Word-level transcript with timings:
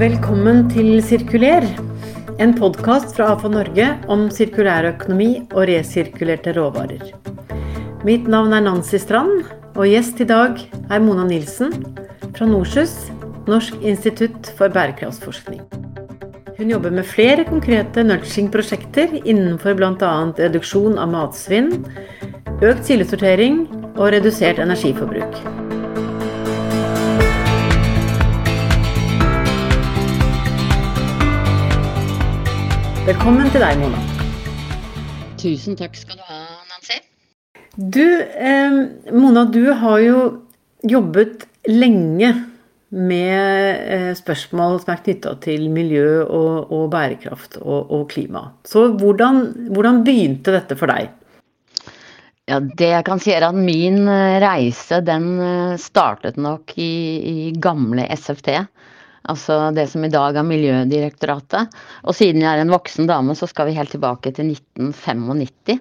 Velkommen 0.00 0.70
til 0.70 1.02
Sirkuler, 1.02 1.66
en 2.38 2.54
podkast 2.54 3.16
fra 3.16 3.32
AFA 3.34 3.50
Norge 3.50 3.88
om 4.06 4.30
sirkulærøkonomi 4.30 5.50
og 5.50 5.66
resirkulerte 5.66 6.54
råvarer. 6.54 7.02
Mitt 8.06 8.30
navn 8.30 8.54
er 8.54 8.62
Nancy 8.70 9.02
Strand, 9.02 9.50
og 9.74 9.90
gjest 9.90 10.22
i 10.22 10.30
dag 10.30 10.62
er 10.62 11.02
Mona 11.02 11.26
Nilsen 11.26 11.74
fra 12.38 12.46
NORSUS, 12.46 13.10
Norsk 13.50 13.82
institutt 13.82 14.54
for 14.54 14.70
bærekraftsforskning. 14.70 15.89
Hun 16.60 16.68
jobber 16.68 16.92
med 16.92 17.06
flere 17.08 17.44
konkrete 17.48 18.02
nudging-prosjekter 18.04 19.14
innenfor 19.24 19.78
bl.a. 19.78 20.08
reduksjon 20.36 20.98
av 21.00 21.08
matsvinn, 21.08 21.70
økt 22.60 22.82
kildesortering 22.84 23.62
og 23.94 24.10
redusert 24.12 24.60
energiforbruk. 24.60 25.38
Velkommen 33.08 33.48
til 33.56 33.64
deg, 33.64 33.80
Mona. 33.80 34.04
Tusen 35.40 35.80
takk 35.80 35.96
skal 35.96 36.20
du 36.20 36.28
ha, 36.28 36.44
Nancy. 36.74 37.00
Du, 37.72 38.04
eh, 38.20 38.78
Mona, 39.16 39.48
du 39.48 39.72
har 39.80 40.04
jo 40.04 40.22
jobbet 40.84 41.48
lenge 41.72 42.34
med 42.90 43.86
eh, 43.86 44.10
spørsmål 44.18 44.80
som 44.82 44.92
er 44.94 45.02
knytta 45.04 45.36
til 45.44 45.68
miljø 45.72 46.24
og, 46.24 46.72
og 46.74 46.88
bærekraft 46.92 47.60
og, 47.62 47.86
og, 47.86 48.04
klima. 48.10 48.48
Så 48.66 48.88
hvordan, 48.98 49.70
hvordan 49.70 50.02
begynte 50.06 50.54
dette 50.56 50.78
for 50.78 50.90
deg? 50.90 51.12
Ja, 52.50 52.58
det 52.58 52.88
jeg 52.90 53.06
kan 53.06 53.22
si 53.22 53.30
er 53.30 53.46
at 53.46 53.54
min 53.54 54.02
eh, 54.10 54.40
reise 54.42 54.98
den 55.06 55.32
eh, 55.38 55.78
startet 55.78 56.40
nok 56.40 56.74
i, 56.82 56.92
i 57.20 57.36
gamle 57.62 58.08
SFT. 58.10 58.56
Altså 59.30 59.68
det 59.76 59.86
som 59.92 60.02
i 60.02 60.10
dag 60.10 60.34
er 60.40 60.46
Miljødirektoratet. 60.48 61.70
Og 62.08 62.16
siden 62.16 62.42
jeg 62.42 62.50
er 62.50 62.64
en 62.64 62.72
voksen 62.74 63.06
dame, 63.06 63.36
så 63.38 63.46
skal 63.46 63.68
vi 63.68 63.76
helt 63.76 63.92
tilbake 63.94 64.32
til 64.34 64.50
1995. 64.56 65.78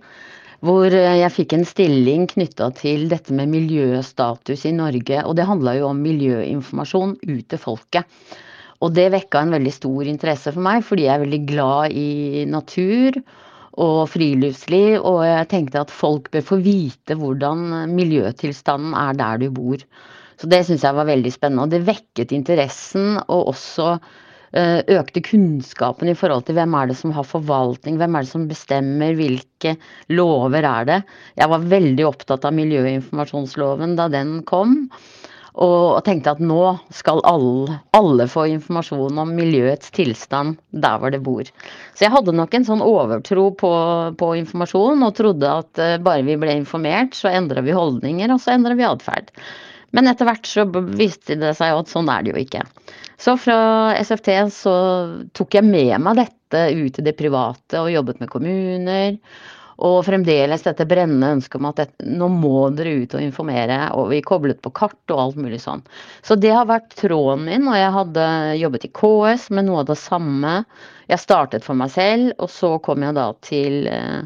Hvor 0.60 0.92
jeg 0.92 1.32
fikk 1.32 1.54
en 1.56 1.64
stilling 1.64 2.26
knytta 2.28 2.66
til 2.76 3.06
dette 3.12 3.32
med 3.36 3.48
miljøstatus 3.48 4.66
i 4.68 4.74
Norge. 4.76 5.22
Og 5.24 5.38
det 5.40 5.48
handla 5.48 5.78
jo 5.78 5.88
om 5.94 6.02
miljøinformasjon 6.04 7.16
ut 7.16 7.46
til 7.48 7.62
folket. 7.62 8.04
Og 8.84 8.92
det 8.96 9.10
vekka 9.16 9.44
en 9.44 9.56
veldig 9.56 9.72
stor 9.76 10.08
interesse 10.12 10.52
for 10.52 10.64
meg, 10.64 10.84
fordi 10.88 11.08
jeg 11.08 11.16
er 11.16 11.24
veldig 11.24 11.42
glad 11.48 11.96
i 11.96 12.44
natur 12.48 13.22
og 13.80 14.02
friluftsliv. 14.12 15.00
Og 15.00 15.24
jeg 15.28 15.50
tenkte 15.56 15.86
at 15.86 15.96
folk 15.96 16.28
bør 16.36 16.48
få 16.52 16.60
vite 16.64 17.16
hvordan 17.20 17.94
miljøtilstanden 17.96 18.96
er 19.00 19.20
der 19.20 19.40
du 19.40 19.50
bor. 19.56 19.84
Så 20.40 20.48
det 20.52 20.66
syns 20.68 20.84
jeg 20.84 20.96
var 20.96 21.08
veldig 21.08 21.32
spennende. 21.36 21.68
Og 21.68 21.72
det 21.72 21.88
vekket 21.88 22.36
interessen 22.36 23.16
og 23.28 23.54
også 23.56 23.94
eh, 23.96 24.20
økte 24.52 25.22
kunnskapen 25.26 26.10
i 26.10 26.18
forhold 26.18 26.48
til 26.48 26.58
hvem 26.58 26.74
er 26.80 26.90
det 26.90 26.98
som 26.98 27.14
har 27.14 27.28
forvaltning, 27.28 28.00
hvem 28.02 28.18
er 28.18 28.26
det 28.26 28.32
som 28.32 28.48
bestemmer, 28.50 29.14
hvilke 29.18 29.76
lover 30.10 30.66
er 30.66 30.90
det. 30.90 31.00
Jeg 31.38 31.52
var 31.52 31.70
veldig 31.76 32.08
opptatt 32.10 32.48
av 32.50 32.56
miljøinformasjonsloven 32.58 33.98
da 34.00 34.10
den 34.10 34.40
kom. 34.50 34.88
Og 35.60 36.00
tenkte 36.06 36.36
at 36.36 36.42
nå 36.44 36.62
skal 36.94 37.20
alle, 37.28 37.80
alle, 37.98 38.28
få 38.32 38.46
informasjon 38.54 39.18
om 39.20 39.32
miljøets 39.36 39.92
tilstand 39.96 40.60
der 40.70 41.00
hvor 41.02 41.12
det 41.12 41.20
bor. 41.26 41.50
Så 41.98 42.06
jeg 42.06 42.14
hadde 42.14 42.36
nok 42.38 42.54
en 42.56 42.68
sånn 42.68 42.84
overtro 42.86 43.50
på, 43.60 43.72
på 44.20 44.30
informasjon 44.40 45.04
og 45.04 45.18
trodde 45.18 45.50
at 45.64 45.82
eh, 45.82 45.98
bare 46.06 46.24
vi 46.28 46.38
ble 46.40 46.56
informert, 46.62 47.18
så 47.18 47.34
endra 47.34 47.66
vi 47.66 47.76
holdninger, 47.76 48.32
og 48.32 48.40
så 48.44 48.54
endra 48.56 48.78
vi 48.78 48.88
atferd. 48.88 49.34
Men 49.96 50.10
etter 50.10 50.28
hvert 50.30 50.48
så 50.48 50.66
viste 50.70 51.38
det 51.40 51.54
seg 51.58 51.76
at 51.76 51.92
sånn 51.92 52.10
er 52.12 52.26
det 52.26 52.34
jo 52.34 52.42
ikke. 52.42 52.64
Så 53.20 53.36
fra 53.42 53.60
SFT 54.00 54.32
så 54.56 54.74
tok 55.36 55.60
jeg 55.60 55.68
med 55.68 55.96
meg 56.04 56.20
dette 56.22 56.66
ut 56.72 57.00
i 57.00 57.06
det 57.06 57.18
private 57.20 57.82
og 57.82 57.94
jobbet 57.94 58.22
med 58.22 58.32
kommuner. 58.32 59.18
Og 59.80 60.02
fremdeles 60.04 60.66
dette 60.66 60.84
brennende 60.88 61.38
ønsket 61.38 61.56
om 61.56 61.68
at 61.70 61.78
dette, 61.80 62.04
nå 62.04 62.28
må 62.34 62.68
dere 62.76 62.98
ut 63.00 63.14
og 63.16 63.24
informere. 63.24 63.78
Og 63.96 64.10
vi 64.12 64.20
koblet 64.26 64.60
på 64.64 64.74
kart 64.76 65.14
og 65.14 65.22
alt 65.24 65.40
mulig 65.40 65.62
sånn. 65.64 65.84
Så 66.26 66.36
det 66.36 66.52
har 66.52 66.68
vært 66.68 66.98
tråden 67.00 67.46
min. 67.48 67.68
Og 67.68 67.80
jeg 67.80 67.94
hadde 67.96 68.26
jobbet 68.60 68.90
i 68.90 68.92
KS 69.00 69.48
med 69.56 69.70
noe 69.70 69.86
av 69.86 69.92
det 69.92 70.00
samme. 70.02 70.58
Jeg 71.08 71.24
startet 71.24 71.68
for 71.68 71.80
meg 71.80 71.94
selv, 71.96 72.34
og 72.44 72.52
så 72.52 72.76
kom 72.84 73.08
jeg 73.08 73.16
da 73.18 73.30
til 73.46 73.88
eh, 73.88 74.20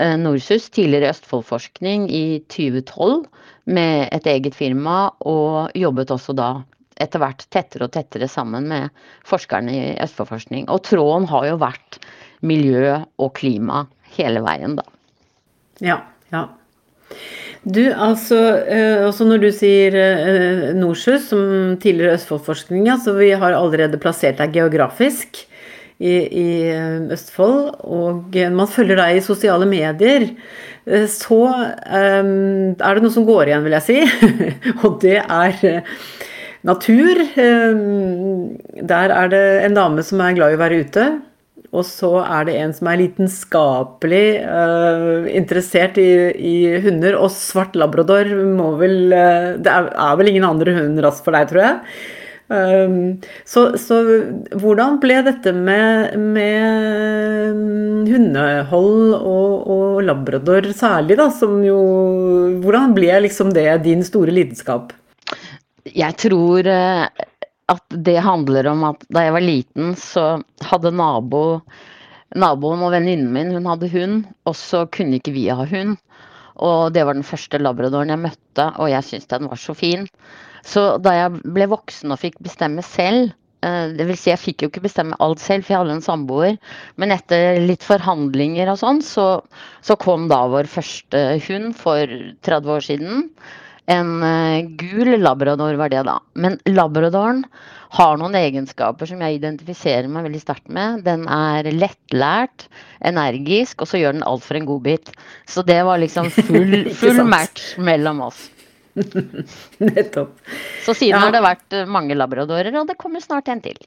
eh 0.00 0.16
Norsus, 0.16 0.70
tidligere 0.72 1.12
Østfoldforskning, 1.12 2.08
i 2.08 2.40
2012 2.48 3.28
med 3.70 4.08
et 4.12 4.26
eget 4.30 4.56
firma, 4.56 5.10
og 5.20 5.74
jobbet 5.78 6.12
også 6.14 6.34
da 6.36 6.50
etter 7.00 7.22
hvert 7.22 7.46
tettere 7.48 7.86
og 7.86 7.94
tettere 7.94 8.28
sammen 8.28 8.68
med 8.68 8.90
forskerne 9.28 9.72
i 9.72 9.82
Østfoldforskning. 10.04 10.68
Og 10.68 10.82
tråden 10.84 11.28
har 11.30 11.46
jo 11.48 11.60
vært 11.62 12.00
miljø 12.44 12.98
og 13.20 13.34
klima 13.38 13.86
hele 14.16 14.42
veien, 14.44 14.76
da. 14.76 14.84
Ja, 15.80 16.00
ja. 16.34 16.48
Du, 17.60 17.82
altså, 17.92 18.38
eh, 18.72 19.02
også 19.04 19.26
når 19.28 19.42
du 19.42 19.50
sier 19.52 19.96
eh, 20.00 20.62
Norshus, 20.76 21.28
som 21.28 21.76
tidligere 21.80 22.16
Østfoldforskning, 22.16 22.88
så 23.04 23.12
vi 23.18 23.32
har 23.36 23.56
allerede 23.56 24.00
plassert 24.00 24.40
deg 24.40 24.54
geografisk 24.56 25.42
i, 26.00 26.16
i 26.42 26.48
Østfold. 27.12 27.76
Og 27.84 28.40
man 28.56 28.70
følger 28.70 29.00
deg 29.00 29.18
i 29.18 29.24
sosiale 29.24 29.68
medier. 29.68 30.30
Eh, 30.88 31.06
så 31.12 31.40
um, 31.44 32.74
er 32.74 32.96
det 32.96 33.04
noe 33.04 33.14
som 33.14 33.28
går 33.28 33.50
igjen, 33.50 33.64
vil 33.66 33.78
jeg 33.78 33.86
si. 33.86 33.98
og 34.84 35.00
det 35.04 35.18
er 35.20 35.82
natur. 36.66 37.24
Um, 37.36 38.54
der 38.80 39.16
er 39.16 39.32
det 39.32 39.46
en 39.66 39.76
dame 39.76 40.06
som 40.06 40.22
er 40.24 40.38
glad 40.38 40.54
i 40.54 40.60
å 40.60 40.62
være 40.64 40.84
ute. 40.84 41.10
Og 41.70 41.84
så 41.86 42.08
er 42.24 42.46
det 42.48 42.54
en 42.58 42.72
som 42.74 42.88
er 42.90 42.98
lidenskapelig 42.98 44.24
uh, 44.42 45.28
interessert 45.30 46.00
i, 46.02 46.10
i, 46.34 46.54
hunder. 46.82 47.14
Og 47.20 47.30
svart 47.34 47.78
labrador 47.78 48.32
må 48.56 48.72
vel 48.80 49.12
uh, 49.14 49.52
Det 49.60 49.70
er, 49.70 49.92
er, 49.92 50.16
vel 50.18 50.32
ingen 50.32 50.48
andre 50.48 50.74
hundrass 50.80 51.22
for 51.22 51.36
deg, 51.36 51.46
tror 51.52 51.62
jeg. 51.62 51.78
Um, 52.50 53.20
så, 53.46 53.78
så, 53.78 54.00
hvordan 54.58 54.96
ble 54.98 55.20
dette 55.22 55.52
med, 55.54 56.16
med 56.18 57.60
hundehold 58.10 59.14
og, 59.14 59.68
og, 59.70 60.00
labrador 60.02 60.66
særlig, 60.74 61.14
da, 61.20 61.28
som 61.30 61.60
jo 61.62 61.78
Hvordan 62.64 62.96
ble 62.96 63.20
liksom 63.28 63.52
det 63.54 63.68
din 63.86 64.02
store 64.02 64.34
lidenskap? 64.34 64.90
Jeg 65.86 66.18
tror 66.18 66.66
eh, 66.66 67.06
at 67.70 67.98
det 68.10 68.18
handler 68.26 68.72
om 68.72 68.82
at 68.90 69.06
da 69.14 69.24
jeg 69.28 69.36
var 69.38 69.46
liten, 69.46 69.94
så 69.94 70.26
hadde 70.66 70.90
nabo, 70.90 71.62
naboen 72.34 72.82
og 72.82 72.96
venninnen 72.96 73.30
min 73.34 73.54
hun 73.54 73.70
hadde 73.70 73.94
hund, 73.94 74.24
og 74.42 74.58
så 74.58 74.88
kunne 74.90 75.22
ikke 75.22 75.38
vi 75.38 75.46
ha 75.54 75.70
hund. 75.70 75.96
Og 76.60 76.90
det 76.92 77.06
var 77.06 77.14
den 77.14 77.24
første 77.24 77.62
labradoren 77.62 78.10
jeg 78.10 78.26
møtte, 78.26 78.72
og 78.74 78.90
jeg 78.90 79.06
syntes 79.06 79.30
den 79.30 79.48
var 79.48 79.60
så 79.60 79.78
fin. 79.78 80.08
Så 80.66 80.96
da 81.02 81.14
jeg 81.16 81.44
ble 81.44 81.68
voksen 81.70 82.12
og 82.12 82.20
fikk 82.22 82.40
bestemme 82.44 82.84
selv 82.86 83.30
eh, 83.64 83.94
det 83.96 84.06
vil 84.08 84.18
si, 84.18 84.30
jeg 84.32 84.42
fikk 84.42 84.64
jo 84.64 84.70
ikke 84.72 84.84
bestemme 84.84 85.18
alt 85.24 85.42
selv, 85.42 85.64
for 85.64 85.74
jeg 85.74 85.82
hadde 85.84 85.96
en 85.98 86.04
samboer. 86.04 86.60
Men 87.00 87.14
etter 87.16 87.60
litt 87.64 87.86
forhandlinger 87.86 88.72
og 88.72 88.80
sånn, 88.82 89.02
så, 89.04 89.30
så 89.84 89.98
kom 90.00 90.28
da 90.32 90.44
vår 90.52 90.70
første 90.70 91.24
hund 91.48 91.74
for 91.80 92.20
30 92.46 92.76
år 92.76 92.86
siden. 92.86 93.26
En 93.90 94.20
uh, 94.22 94.62
gul 94.78 95.16
labrador 95.18 95.74
var 95.80 95.90
det, 95.90 96.04
da. 96.06 96.20
Men 96.38 96.58
labradoren 96.68 97.42
har 97.96 98.20
noen 98.20 98.36
egenskaper 98.38 99.08
som 99.10 99.22
jeg 99.24 99.40
identifiserer 99.40 100.06
meg 100.10 100.28
veldig 100.28 100.42
sterkt 100.44 100.70
med. 100.70 101.02
Den 101.06 101.24
er 101.26 101.66
lettlært, 101.74 102.68
energisk, 103.02 103.82
og 103.82 103.90
så 103.90 103.98
gjør 103.98 104.14
den 104.14 104.26
alt 104.30 104.46
for 104.46 104.58
en 104.58 104.68
godbit. 104.68 105.10
Så 105.50 105.66
det 105.66 105.80
var 105.88 105.98
liksom 106.02 106.30
full, 106.50 106.84
full 106.94 107.24
match 107.26 107.72
mellom 107.82 108.22
oss. 108.28 108.46
nettopp. 109.90 110.36
Så 110.84 110.94
siden 110.94 111.16
ja. 111.16 111.24
har 111.26 111.34
det 111.34 111.44
vært 111.44 111.78
eh, 111.78 111.88
mange 111.88 112.16
labradorer, 112.18 112.74
og 112.80 112.90
det 112.90 112.98
kommer 113.00 113.22
snart 113.24 113.50
en 113.52 113.62
til. 113.64 113.80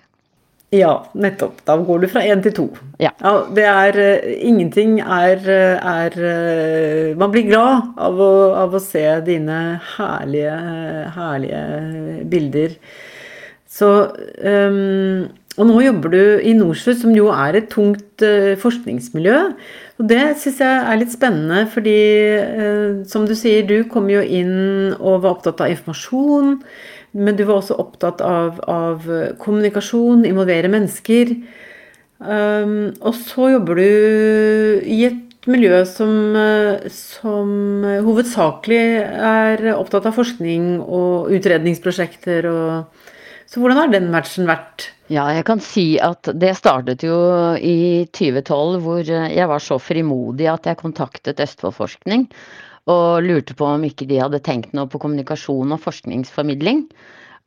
Ja, 0.74 0.94
nettopp. 1.14 1.60
Da 1.68 1.76
går 1.78 2.02
du 2.02 2.08
fra 2.10 2.24
én 2.26 2.42
til 2.42 2.54
to. 2.58 2.66
Ja. 2.98 3.12
ja. 3.22 3.34
det 3.54 3.66
er 3.70 3.98
uh, 4.00 4.32
Ingenting 4.42 4.96
er, 5.04 5.44
er 5.46 6.16
uh, 6.18 7.14
Man 7.20 7.30
blir 7.34 7.46
glad 7.46 7.94
av 8.02 8.18
å, 8.18 8.34
av 8.58 8.74
å, 8.74 8.82
se 8.82 9.04
dine 9.28 9.60
herlige, 9.94 10.56
herlige 11.14 11.62
bilder. 12.32 12.74
Så 13.70 13.92
um, 14.42 15.30
Og 15.54 15.68
nå 15.70 15.84
jobber 15.84 16.14
du 16.14 16.22
i 16.42 16.56
Nordsjø, 16.58 16.96
som 16.98 17.14
jo 17.14 17.28
er 17.30 17.60
et 17.60 17.68
tungt 17.70 18.24
uh, 18.26 18.54
forskningsmiljø. 18.62 19.38
Og 20.02 20.08
det 20.10 20.22
syns 20.42 20.62
jeg 20.64 20.80
er 20.82 20.98
litt 20.98 21.14
spennende, 21.14 21.68
fordi 21.70 22.00
eh, 22.34 23.04
som 23.06 23.28
du 23.30 23.36
sier, 23.38 23.62
du 23.62 23.86
kom 23.92 24.08
jo 24.10 24.24
inn 24.26 24.96
og 24.98 25.22
var 25.22 25.36
opptatt 25.36 25.62
av 25.62 25.70
informasjon. 25.70 26.56
Men 27.14 27.38
du 27.38 27.44
var 27.46 27.60
også 27.60 27.78
opptatt 27.78 28.24
av, 28.26 28.58
av 28.66 29.06
kommunikasjon, 29.38 30.26
involvere 30.26 30.72
mennesker. 30.74 31.36
Um, 32.18 32.90
og 33.06 33.14
så 33.20 33.52
jobber 33.54 33.78
du 33.78 34.82
i 34.90 35.04
et 35.12 35.46
miljø 35.46 35.84
som, 35.86 36.34
som 36.90 37.86
hovedsakelig 38.08 38.84
er 39.30 39.66
opptatt 39.76 40.10
av 40.10 40.18
forskning 40.18 40.80
og 40.82 41.30
utredningsprosjekter. 41.38 42.50
Og, 42.50 43.03
så 43.54 43.62
hvordan 43.62 43.78
har 43.78 43.90
den 43.94 44.08
matchen 44.10 44.48
vært? 44.50 44.88
Ja, 45.14 45.28
jeg 45.30 45.46
kan 45.46 45.60
si 45.62 46.00
at 46.02 46.26
det 46.42 46.56
startet 46.58 47.04
jo 47.06 47.14
i 47.62 48.08
2012, 48.10 48.80
hvor 48.82 49.04
jeg 49.06 49.46
var 49.52 49.62
så 49.62 49.78
frimodig 49.78 50.48
at 50.50 50.66
jeg 50.66 50.80
kontaktet 50.80 51.44
Østfoldforskning 51.44 52.26
og 52.90 53.22
lurte 53.22 53.54
på 53.54 53.68
om 53.70 53.86
ikke 53.86 54.08
de 54.10 54.18
hadde 54.24 54.42
tenkt 54.42 54.74
noe 54.74 54.90
på 54.90 54.98
kommunikasjon 55.04 55.76
og 55.76 55.84
forskningsformidling. 55.86 56.88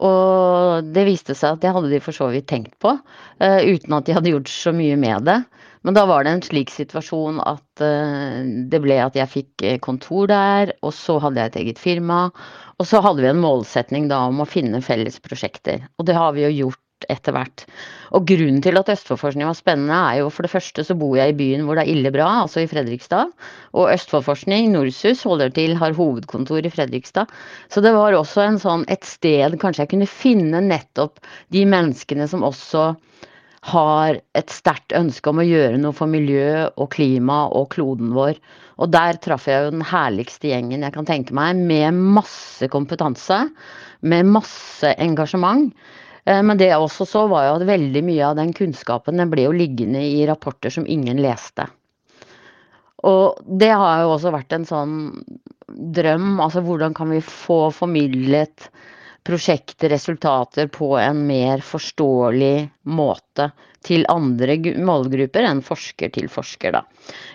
Og 0.04 0.88
det 0.92 1.06
viste 1.08 1.36
seg 1.36 1.56
at 1.56 1.62
det 1.62 1.72
hadde 1.72 1.90
de 1.92 2.00
for 2.04 2.16
så 2.16 2.28
vidt 2.32 2.48
tenkt 2.50 2.74
på, 2.82 2.92
uh, 2.98 3.60
uten 3.64 3.96
at 3.96 4.08
de 4.08 4.16
hadde 4.16 4.32
gjort 4.34 4.52
så 4.52 4.74
mye 4.76 4.98
med 5.00 5.24
det. 5.28 5.38
Men 5.86 5.96
da 5.96 6.02
var 6.10 6.26
det 6.26 6.32
en 6.34 6.42
slik 6.44 6.72
situasjon 6.74 7.38
at 7.46 7.84
uh, 7.84 8.42
det 8.68 8.80
ble 8.84 8.98
at 9.00 9.16
jeg 9.16 9.32
fikk 9.32 9.64
eh, 9.64 9.78
kontor 9.80 10.28
der, 10.28 10.74
og 10.82 10.92
så 10.96 11.16
hadde 11.22 11.40
jeg 11.40 11.52
et 11.52 11.60
eget 11.62 11.80
firma. 11.80 12.26
Og 12.76 12.90
så 12.90 13.00
hadde 13.04 13.24
vi 13.24 13.30
en 13.30 13.40
målsetning 13.40 14.10
da 14.12 14.26
om 14.28 14.42
å 14.42 14.48
finne 14.48 14.82
felles 14.84 15.16
prosjekter. 15.24 15.86
Og 15.96 16.10
det 16.10 16.18
har 16.18 16.36
vi 16.36 16.44
jo 16.44 16.52
gjort 16.66 16.82
etter 17.12 17.34
hvert. 17.36 17.64
Og 18.16 18.24
grunnen 18.28 18.62
til 18.64 18.78
at 18.80 18.88
Østfoldforskning 18.92 19.48
var 19.48 19.58
spennende, 19.58 19.96
er 19.96 20.22
jo 20.22 20.30
for 20.32 20.46
det 20.46 20.52
første 20.52 20.84
så 20.86 20.96
bor 20.98 21.16
jeg 21.18 21.34
i 21.34 21.36
byen 21.36 21.66
hvor 21.66 21.76
det 21.76 21.84
er 21.84 21.92
ille 21.92 22.12
bra, 22.14 22.28
altså 22.44 22.62
i 22.62 22.70
Fredrikstad. 22.70 23.32
Og 23.76 23.90
Østfoldforskning, 23.92 24.70
Norsus, 24.72 25.24
holder 25.28 25.52
til, 25.56 25.76
har 25.76 25.96
hovedkontor 25.96 26.64
i 26.64 26.72
Fredrikstad. 26.72 27.32
Så 27.68 27.84
det 27.84 27.92
var 27.96 28.16
også 28.16 28.46
en 28.46 28.60
sånn, 28.62 28.86
et 28.92 29.04
sted 29.04 29.58
kanskje 29.60 29.84
jeg 29.84 29.92
kunne 29.92 30.10
finne 30.10 30.64
nettopp 30.64 31.20
de 31.54 31.66
menneskene 31.68 32.28
som 32.30 32.46
også 32.46 32.92
har 33.66 34.20
et 34.38 34.52
sterkt 34.54 34.94
ønske 34.94 35.30
om 35.30 35.40
å 35.42 35.46
gjøre 35.46 35.80
noe 35.80 35.94
for 35.96 36.10
miljø 36.10 36.68
og 36.78 36.90
klima 36.94 37.46
og 37.50 37.72
kloden 37.74 38.12
vår. 38.14 38.38
Og 38.78 38.92
der 38.92 39.18
traff 39.22 39.48
jeg 39.50 39.64
jo 39.64 39.74
den 39.74 39.86
herligste 39.88 40.52
gjengen 40.52 40.84
jeg 40.86 40.94
kan 40.94 41.08
tenke 41.08 41.34
meg, 41.34 41.58
med 41.58 41.96
masse 41.96 42.68
kompetanse, 42.70 43.46
med 44.06 44.28
masse 44.36 44.92
engasjement. 45.02 45.72
Eh, 46.26 46.42
men 46.42 46.58
det 46.58 46.70
jeg 46.70 46.82
også 46.82 47.06
så, 47.08 47.24
var 47.30 47.46
jo 47.46 47.56
at 47.60 47.66
veldig 47.68 48.02
mye 48.06 48.30
av 48.30 48.36
den 48.38 48.52
kunnskapen 48.56 49.20
den 49.20 49.32
ble 49.32 49.46
jo 49.46 49.56
liggende 49.56 50.02
i 50.02 50.24
rapporter 50.28 50.74
som 50.74 50.88
ingen 50.90 51.22
leste. 51.22 51.68
Og 53.06 53.38
det 53.46 53.70
har 53.70 54.02
jo 54.02 54.14
også 54.16 54.32
vært 54.34 54.54
en 54.56 54.66
sånn 54.66 54.96
drøm. 55.68 56.36
Altså 56.42 56.62
hvordan 56.64 56.96
kan 56.96 57.12
vi 57.12 57.22
få 57.22 57.66
formidlet 57.74 58.68
prosjekter, 59.26 59.90
resultater 59.90 60.68
på 60.72 60.92
en 61.00 61.24
mer 61.26 61.62
forståelig 61.64 62.68
måte 62.86 63.50
til 63.86 64.06
andre 64.10 64.56
målgrupper 64.82 65.46
enn 65.46 65.62
forsker 65.64 66.10
til 66.14 66.28
forsker, 66.30 66.74
da. 66.74 66.82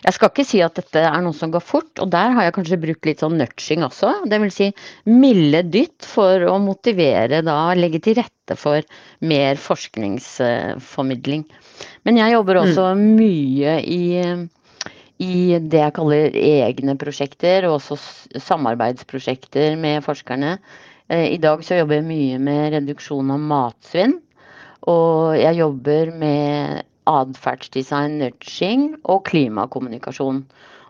Jeg 0.03 0.15
skal 0.15 0.31
ikke 0.31 0.45
si 0.47 0.61
at 0.63 0.75
dette 0.79 1.03
er 1.07 1.23
noe 1.23 1.35
som 1.35 1.51
går 1.53 1.63
fort, 1.63 1.91
og 2.03 2.11
der 2.11 2.35
har 2.35 2.47
jeg 2.47 2.55
kanskje 2.57 2.79
brukt 2.81 3.07
litt 3.07 3.23
sånn 3.23 3.37
nudging 3.39 3.85
også. 3.87 4.13
Det 4.31 4.39
vil 4.43 4.53
si 4.55 4.69
milde 5.07 5.63
dytt 5.71 6.07
for 6.07 6.43
å 6.47 6.57
motivere 6.63 7.41
da, 7.45 7.59
legge 7.77 8.01
til 8.03 8.19
rette 8.19 8.57
for 8.59 8.83
mer 9.23 9.59
forskningsformidling. 9.61 11.45
Men 12.07 12.19
jeg 12.19 12.35
jobber 12.35 12.59
mm. 12.59 12.63
også 12.65 12.89
mm. 12.95 13.05
mye 13.19 13.77
i 13.85 14.01
i 15.21 15.57
det 15.69 15.77
jeg 15.83 15.93
kaller 15.93 16.33
egne 16.33 16.95
prosjekter, 16.97 17.67
og 17.69 17.77
også 17.77 18.41
samarbeidsprosjekter 18.41 19.75
med 19.77 20.01
forskerne. 20.01 20.55
Eh, 21.11 21.33
I 21.35 21.39
dag 21.43 21.63
så 21.67 21.75
jobber 21.75 21.97
jeg 21.99 22.07
mye 22.07 22.37
med 22.39 22.71
reduksjon 22.71 23.33
av 23.33 23.41
matsvinn. 23.43 24.15
Og 24.87 25.35
jeg 25.35 25.57
jobber 25.59 26.11
med 26.21 26.85
atferdsdesign, 27.11 28.15
nudging 28.21 28.85
og 29.11 29.25
klimakommunikasjon. 29.27 30.39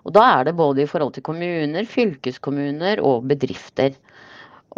Og 0.05 0.13
da 0.13 0.25
er 0.35 0.45
det 0.47 0.57
både 0.59 0.83
i 0.83 0.89
forhold 0.89 1.15
til 1.15 1.25
kommuner, 1.25 1.87
fylkeskommuner 1.89 3.01
og 3.05 3.25
bedrifter. 3.31 3.97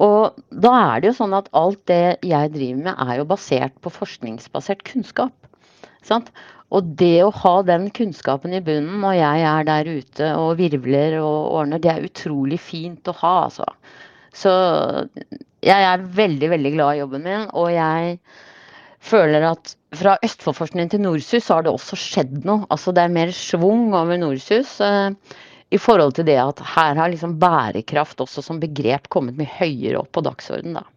Og 0.04 0.40
da 0.64 0.72
er 0.80 1.04
det 1.04 1.12
jo 1.12 1.18
sånn 1.20 1.36
at 1.36 1.52
alt 1.60 1.82
det 1.92 2.18
jeg 2.26 2.54
driver 2.56 2.88
med, 2.88 2.96
er 2.96 3.20
jo 3.20 3.28
basert 3.30 3.76
på 3.84 3.92
forskningsbasert 3.94 4.86
kunnskap. 4.88 5.36
Sant? 6.08 6.32
Og 6.74 6.96
det 6.98 7.20
å 7.26 7.34
ha 7.44 7.58
den 7.68 7.90
kunnskapen 7.94 8.56
i 8.56 8.64
bunnen 8.64 9.04
når 9.04 9.20
jeg 9.20 9.44
er 9.52 9.68
der 9.68 9.92
ute 9.92 10.32
og 10.40 10.56
virvler 10.64 11.20
og 11.20 11.60
ordner, 11.60 11.84
det 11.84 11.92
er 11.92 12.08
utrolig 12.08 12.64
fint 12.64 13.12
å 13.12 13.18
ha, 13.20 13.36
altså. 13.50 13.68
Så 14.34 14.52
jeg 15.64 15.88
er 15.88 16.10
veldig, 16.18 16.50
veldig 16.56 16.74
glad 16.76 16.96
i 16.96 17.02
jobben 17.04 17.24
min, 17.26 17.48
og 17.54 17.70
jeg 17.74 18.18
føler 19.04 19.46
at 19.52 19.74
fra 19.94 20.16
Østfoldforskningen 20.26 20.92
til 20.94 21.04
Norsus 21.04 21.50
har 21.54 21.66
det 21.66 21.74
også 21.74 21.98
skjedd 22.00 22.44
noe. 22.48 22.66
Altså 22.74 22.94
det 22.96 23.04
er 23.04 23.14
mer 23.14 23.34
schwung 23.36 23.92
over 23.94 24.18
Norsus 24.20 24.80
eh, 24.84 25.12
i 25.74 25.80
forhold 25.82 26.16
til 26.18 26.28
det 26.30 26.40
at 26.42 26.62
her 26.76 26.98
har 27.00 27.12
liksom 27.12 27.38
bærekraft 27.42 28.24
også 28.24 28.44
som 28.46 28.62
begrep 28.62 29.10
kommet 29.14 29.38
mye 29.40 29.50
høyere 29.60 30.02
opp 30.02 30.12
på 30.16 30.24
dagsordenen, 30.26 30.82
da. 30.82 30.88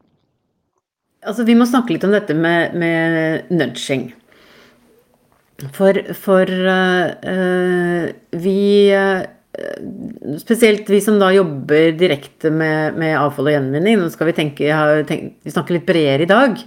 Altså, 1.26 1.42
vi 1.42 1.56
må 1.58 1.66
snakke 1.66 1.94
litt 1.94 2.04
om 2.06 2.12
dette 2.14 2.36
med, 2.38 2.76
med 2.78 3.48
nudging. 3.50 4.12
For, 5.74 5.96
for 6.14 6.46
uh, 6.46 8.04
vi 8.36 8.60
Spesielt 10.40 10.88
vi 10.92 10.98
som 11.00 11.20
da 11.20 11.30
jobber 11.32 11.94
direkte 11.96 12.50
med, 12.52 12.96
med 13.00 13.16
avfall 13.16 13.48
og 13.48 13.54
gjenvinning. 13.54 14.00
Nå 14.00 14.10
skal 14.12 14.30
vi 14.30 14.36
tenke, 14.36 14.80
tenkt, 15.08 15.38
vi 15.46 15.54
snakker 15.54 15.78
litt 15.78 15.86
bredere 15.88 16.26
i 16.26 16.30
dag. 16.30 16.58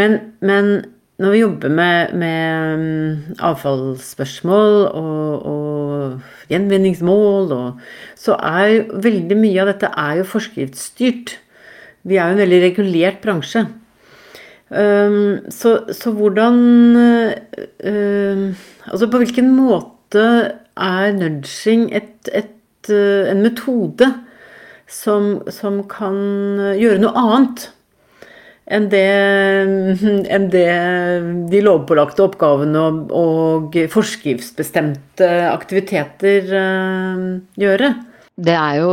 Men, 0.00 0.16
men 0.42 0.72
når 1.20 1.34
vi 1.34 1.42
jobber 1.42 1.72
med, 1.76 2.14
med 2.16 2.80
mm, 2.80 3.36
avfallsspørsmål 3.44 4.76
og, 4.88 5.50
og 5.50 6.50
gjenvinningsmål, 6.52 7.52
og, 7.52 7.82
så 8.18 8.38
er 8.38 8.88
veldig 9.04 9.36
mye 9.38 9.60
av 9.60 9.70
dette 9.74 9.90
er 9.92 10.20
jo 10.22 10.30
forskriftsstyrt. 10.30 11.36
Vi 12.08 12.16
er 12.16 12.30
jo 12.30 12.38
en 12.38 12.42
veldig 12.42 12.62
regulert 12.64 13.20
bransje. 13.22 13.66
Um, 14.70 15.50
så, 15.50 15.80
så, 15.90 16.12
hvordan 16.14 16.58
uh, 16.94 18.52
Altså 18.86 19.08
på 19.10 19.18
hvilken 19.18 19.48
måte 19.50 20.22
er 20.82 21.12
nudging 21.16 21.88
et, 21.94 22.30
et, 22.32 22.88
eh, 22.90 23.28
en 23.30 23.42
metode 23.44 24.08
som, 24.90 25.36
som, 25.52 25.82
kan 25.90 26.16
gjøre 26.78 27.02
noe 27.02 27.12
annet 27.18 27.68
enn 28.70 28.88
det, 28.90 29.04
enn 30.34 30.48
det 30.52 30.66
de 31.52 31.62
lovpålagte 31.66 32.26
oppgavene 32.26 32.82
og, 32.88 33.14
og 33.14 33.78
forskriftsbestemte 33.92 35.30
aktiviteter 35.50 36.50
uh, 36.54 37.24
gjøre? 37.58 37.94
Det 38.40 38.56
er 38.56 38.80
jo 38.80 38.92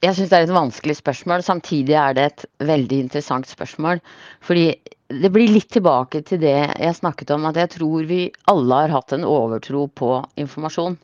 Jeg 0.00 0.16
syns 0.16 0.30
det 0.30 0.38
er 0.38 0.46
et 0.46 0.54
vanskelig 0.56 0.96
spørsmål. 0.96 1.42
Samtidig 1.44 1.94
er 1.98 2.14
det 2.16 2.24
et 2.30 2.46
veldig 2.64 3.02
interessant 3.04 3.48
spørsmål. 3.48 4.00
Fordi 4.40 4.70
det 5.10 5.30
blir 5.34 5.50
litt 5.50 5.70
tilbake 5.74 6.22
til 6.26 6.40
det 6.42 6.54
jeg 6.54 6.96
snakket 6.96 7.32
om, 7.34 7.46
at 7.48 7.58
jeg 7.58 7.72
tror 7.74 8.06
vi 8.06 8.20
alle 8.50 8.82
har 8.84 8.92
hatt 8.94 9.14
en 9.16 9.26
overtro 9.26 9.88
på 9.90 10.12
informasjon. 10.38 10.96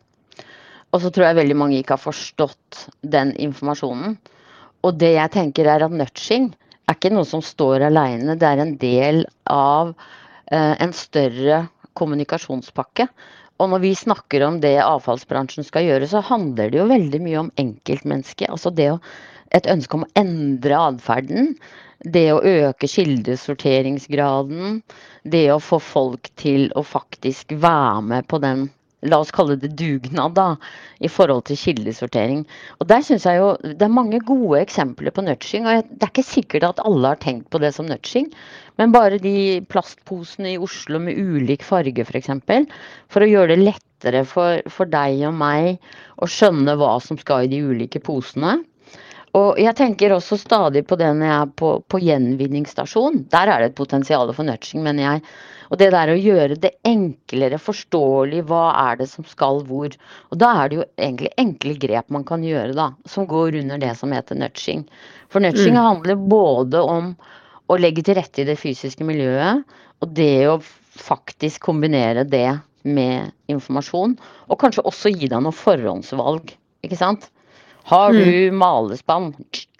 Og 0.95 1.03
så 1.03 1.11
tror 1.11 1.27
jeg 1.27 1.39
veldig 1.41 1.57
mange 1.59 1.81
ikke 1.81 1.97
har 1.97 2.05
forstått 2.05 2.87
den 3.03 3.33
informasjonen. 3.43 4.15
Og 4.87 5.01
det 5.01 5.17
jeg 5.17 5.35
tenker 5.35 5.67
er 5.69 5.85
at 5.85 5.95
nudging 5.95 6.53
er 6.87 6.95
ikke 6.95 7.11
noe 7.11 7.27
som 7.27 7.43
står 7.43 7.89
aleine, 7.89 8.37
det 8.39 8.47
er 8.47 8.63
en 8.63 8.77
del 8.79 9.25
av 9.51 9.91
eh, 9.91 10.75
en 10.79 10.95
større 10.95 11.65
kommunikasjonspakke. 11.99 13.09
Og 13.59 13.73
når 13.73 13.83
vi 13.83 13.95
snakker 13.99 14.45
om 14.47 14.61
det 14.63 14.77
avfallsbransjen 14.85 15.67
skal 15.67 15.89
gjøre, 15.89 16.07
så 16.11 16.23
handler 16.29 16.71
det 16.71 16.79
jo 16.79 16.91
veldig 16.93 17.21
mye 17.25 17.41
om 17.41 17.51
enkeltmennesket. 17.59 18.53
Altså 18.53 18.71
det 18.71 18.93
å, 18.93 19.01
et 19.57 19.67
ønske 19.73 19.99
om 19.99 20.07
å 20.07 20.13
endre 20.21 20.79
atferden 20.93 21.57
det 22.05 22.27
å 22.33 22.43
øke 22.45 22.89
kildesorteringsgraden, 22.91 24.81
det 25.25 25.47
å 25.53 25.61
få 25.63 25.79
folk 25.83 26.29
til 26.37 26.69
å 26.77 26.85
faktisk 26.85 27.57
være 27.63 28.03
med 28.13 28.29
på 28.29 28.43
den 28.43 28.69
La 29.07 29.19
oss 29.21 29.31
kalle 29.31 29.59
det 29.61 29.75
dugnad, 29.77 30.33
da, 30.35 30.57
i 31.05 31.09
forhold 31.13 31.45
til 31.47 31.59
kildesortering. 31.61 32.41
Og 32.81 32.89
der 32.91 33.05
syns 33.05 33.27
jeg 33.29 33.39
jo 33.39 33.51
det 33.63 33.85
er 33.85 33.93
mange 33.93 34.19
gode 34.25 34.63
eksempler 34.65 35.13
på 35.15 35.23
nudging. 35.27 35.67
Og 35.69 35.85
det 35.91 36.07
er 36.07 36.13
ikke 36.13 36.25
sikkert 36.27 36.67
at 36.71 36.81
alle 36.83 37.13
har 37.13 37.21
tenkt 37.23 37.51
på 37.53 37.61
det 37.63 37.75
som 37.77 37.87
nudging, 37.87 38.31
men 38.81 38.95
bare 38.97 39.21
de 39.23 39.61
plastposene 39.71 40.55
i 40.55 40.59
Oslo 40.59 40.99
med 41.03 41.21
ulik 41.21 41.65
farge, 41.67 42.07
f.eks. 42.09 42.33
For, 42.49 42.71
for 43.13 43.27
å 43.27 43.31
gjøre 43.31 43.55
det 43.55 43.69
lettere 43.69 44.25
for, 44.29 44.65
for 44.73 44.91
deg 44.91 45.23
og 45.29 45.37
meg 45.39 45.77
å 46.17 46.29
skjønne 46.31 46.79
hva 46.81 46.97
som 47.05 47.21
skal 47.21 47.47
i 47.47 47.53
de 47.53 47.63
ulike 47.69 48.03
posene. 48.05 48.59
Og 49.37 49.59
jeg 49.61 49.77
tenker 49.77 50.15
også 50.15 50.39
stadig 50.41 50.85
på 50.89 50.97
det 50.97 51.11
når 51.13 51.27
jeg 51.29 51.37
er 51.43 51.53
på, 51.61 51.73
på 51.85 52.01
gjenvinningsstasjon. 52.01 53.27
Der 53.33 53.51
er 53.53 53.63
det 53.63 53.73
et 53.73 53.79
potensial 53.79 54.31
for 54.33 54.49
nudging, 54.49 54.85
mener 54.87 55.05
jeg. 55.05 55.25
Og 55.67 55.81
det 55.81 55.91
der 55.93 56.13
å 56.13 56.17
gjøre 56.17 56.59
det 56.63 56.77
enklere 56.87 57.59
forståelig 57.61 58.45
hva 58.49 58.69
er 58.87 59.01
det 59.01 59.09
som 59.11 59.27
skal 59.29 59.61
hvor. 59.67 59.97
Og 60.31 60.41
da 60.41 60.53
er 60.63 60.71
det 60.71 60.79
jo 60.79 60.87
egentlig 60.95 61.33
enkle 61.43 61.75
grep 61.83 62.15
man 62.15 62.25
kan 62.29 62.45
gjøre, 62.47 62.77
da. 62.79 62.93
Som 63.11 63.27
går 63.29 63.59
under 63.61 63.83
det 63.83 63.93
som 63.99 64.15
heter 64.15 64.39
nudging. 64.39 64.87
For 65.33 65.43
nudging 65.43 65.75
mm. 65.75 65.83
handler 65.89 66.23
både 66.23 66.83
om 66.87 67.13
å 67.67 67.81
legge 67.83 68.07
til 68.07 68.17
rette 68.17 68.45
i 68.45 68.49
det 68.49 68.59
fysiske 68.61 69.05
miljøet, 69.05 69.67
og 70.01 70.13
det 70.15 70.47
å 70.49 70.61
faktisk 70.97 71.67
kombinere 71.67 72.23
det 72.25 72.49
med 72.87 73.33
informasjon, 73.51 74.15
og 74.47 74.61
kanskje 74.61 74.85
også 74.87 75.11
gi 75.11 75.27
deg 75.27 75.43
noen 75.43 75.57
forhåndsvalg, 75.57 76.53
ikke 76.87 76.99
sant. 77.01 77.27
Har 77.87 78.13
du 78.13 78.25
Mm. 78.51 78.57
malespann, 78.59 79.33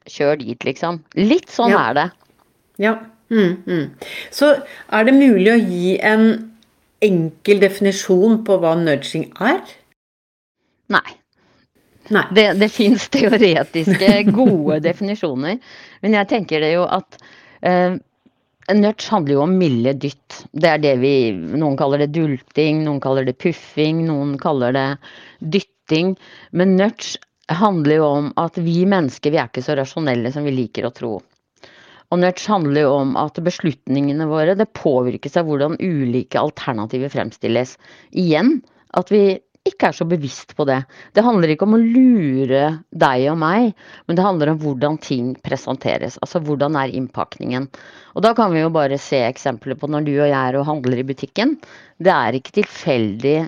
kjør 0.07 0.39
dit, 0.39 0.59
liksom. 0.65 1.01
Litt 1.19 1.49
sånn 1.51 1.71
Ja. 1.75 1.91
er 1.91 1.95
det. 1.95 2.11
Ja. 2.79 2.95
Mm, 3.31 3.57
mm. 3.67 3.91
Så 4.31 4.53
er 4.93 5.05
det 5.05 5.15
mulig 5.15 5.51
å 5.51 5.59
gi 5.59 5.97
en 6.01 6.53
enkel 7.03 7.59
definisjon 7.61 8.45
på 8.47 8.59
hva 8.63 8.77
nudging 8.79 9.33
er? 9.43 9.61
Nei. 10.89 11.17
Nei. 12.15 12.23
Det, 12.33 12.45
det 12.61 12.69
fins 12.71 13.09
teoretiske, 13.11 14.31
gode 14.31 14.79
definisjoner. 14.89 15.59
Men 16.03 16.13
jeg 16.21 16.29
tenker 16.31 16.61
det 16.63 16.73
jo 16.77 16.85
at 16.87 17.19
eh, 17.67 17.97
nudge 18.71 19.09
handler 19.11 19.35
jo 19.35 19.43
om 19.43 19.59
milde 19.59 19.97
dytt. 20.07 20.45
Det 20.55 20.71
er 20.71 20.79
det 20.79 20.95
vi 21.03 21.15
Noen 21.35 21.75
kaller 21.77 21.99
det 22.05 22.13
dulting, 22.15 22.85
noen 22.87 23.01
kaller 23.03 23.27
det 23.27 23.39
puffing, 23.43 24.05
noen 24.07 24.37
kaller 24.39 24.71
det 24.77 24.87
dytting. 25.43 26.15
Men 26.53 26.77
nudge 26.79 27.19
handler 27.53 28.01
jo 28.01 28.05
om 28.05 28.29
at 28.41 28.59
vi 28.59 28.81
mennesker 28.89 29.33
vi 29.33 29.39
er 29.41 29.51
ikke 29.51 29.65
så 29.65 29.77
rasjonelle 29.79 30.33
som 30.35 30.47
vi 30.47 30.55
liker 30.57 30.89
å 30.89 30.95
tro. 30.95 31.15
Og 32.15 32.21
nudge 32.23 32.47
handler 32.51 32.87
jo 32.87 32.93
om 33.01 33.17
at 33.19 33.39
beslutningene 33.43 34.29
våre 34.31 34.55
det 34.59 34.69
påvirkes 34.79 35.37
av 35.39 35.49
hvordan 35.49 35.79
ulike 35.83 36.39
alternativer 36.39 37.11
fremstilles. 37.11 37.75
Igjen 38.15 38.61
at 38.95 39.11
vi 39.11 39.39
ikke 39.67 39.89
er 39.91 39.97
så 39.99 40.07
bevisst 40.07 40.55
på 40.55 40.63
det. 40.69 40.79
Det 41.15 41.25
handler 41.27 41.51
ikke 41.51 41.67
om 41.67 41.75
å 41.75 41.83
lure 41.83 42.63
deg 42.95 43.25
og 43.33 43.39
meg, 43.41 43.73
men 44.07 44.19
det 44.19 44.23
handler 44.27 44.53
om 44.53 44.61
hvordan 44.63 44.99
ting 45.03 45.33
presenteres. 45.43 46.21
Altså 46.23 46.39
hvordan 46.47 46.79
er 46.79 46.95
innpakningen. 46.95 47.67
Og 48.15 48.23
da 48.23 48.31
kan 48.39 48.55
vi 48.55 48.63
jo 48.63 48.71
bare 48.75 49.01
se 49.03 49.25
eksempler 49.27 49.79
på 49.79 49.91
når 49.91 50.07
du 50.07 50.13
og 50.15 50.29
jeg 50.29 50.39
er 50.39 50.61
og 50.61 50.69
handler 50.71 51.03
i 51.03 51.09
butikken. 51.11 51.57
Det 51.99 52.15
er 52.15 52.39
ikke 52.39 52.61
tilfeldig 52.61 53.39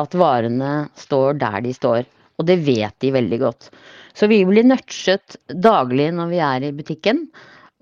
at 0.00 0.16
varene 0.18 0.88
står 0.98 1.38
der 1.38 1.62
de 1.62 1.76
står. 1.76 2.02
Og 2.40 2.46
det 2.48 2.58
vet 2.64 2.96
de 3.04 3.12
veldig 3.14 3.38
godt. 3.42 3.70
Så 4.16 4.26
vi 4.30 4.40
blir 4.48 4.66
nudget 4.66 5.36
daglig 5.52 6.10
når 6.16 6.30
vi 6.32 6.40
er 6.44 6.66
i 6.66 6.74
butikken. 6.74 7.26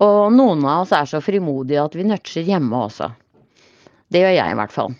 Og 0.03 0.31
noen 0.35 0.63
av 0.67 0.85
oss 0.85 0.93
er 0.95 1.07
så 1.09 1.21
frimodige 1.23 1.81
at 1.83 1.95
vi 1.97 2.05
nudger 2.07 2.47
hjemme 2.47 2.83
også. 2.87 3.09
Det 4.11 4.23
gjør 4.23 4.35
jeg 4.35 4.53
i 4.53 4.59
hvert 4.59 4.75
fall. 4.75 4.97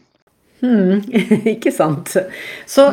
Hmm, 0.60 1.04
ikke 1.56 1.72
sant. 1.72 2.16
Så 2.68 2.90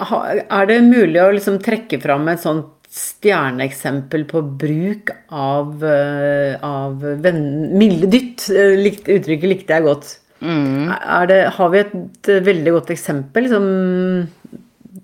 er 0.00 0.68
det 0.70 0.78
mulig 0.86 1.20
å 1.20 1.32
liksom 1.34 1.58
trekke 1.64 2.00
fram 2.02 2.28
et 2.32 2.44
sånt 2.44 2.76
stjerneeksempel 2.90 4.24
på 4.26 4.40
bruk 4.58 5.12
av, 5.30 5.84
eh, 5.86 6.56
av 6.66 7.04
milde 7.22 8.08
dytt? 8.10 8.48
Eh, 8.50 8.74
likt- 8.80 9.10
Uttrykket 9.12 9.52
likte 9.52 9.76
jeg 9.76 9.86
godt. 9.86 10.16
Mm. 10.40 10.88
Er 10.96 11.28
det, 11.30 11.40
har 11.54 11.70
vi 11.70 11.78
et 11.84 12.28
eh, 12.32 12.40
veldig 12.42 12.72
godt 12.78 12.90
eksempel 12.96 13.46
som, 13.52 13.68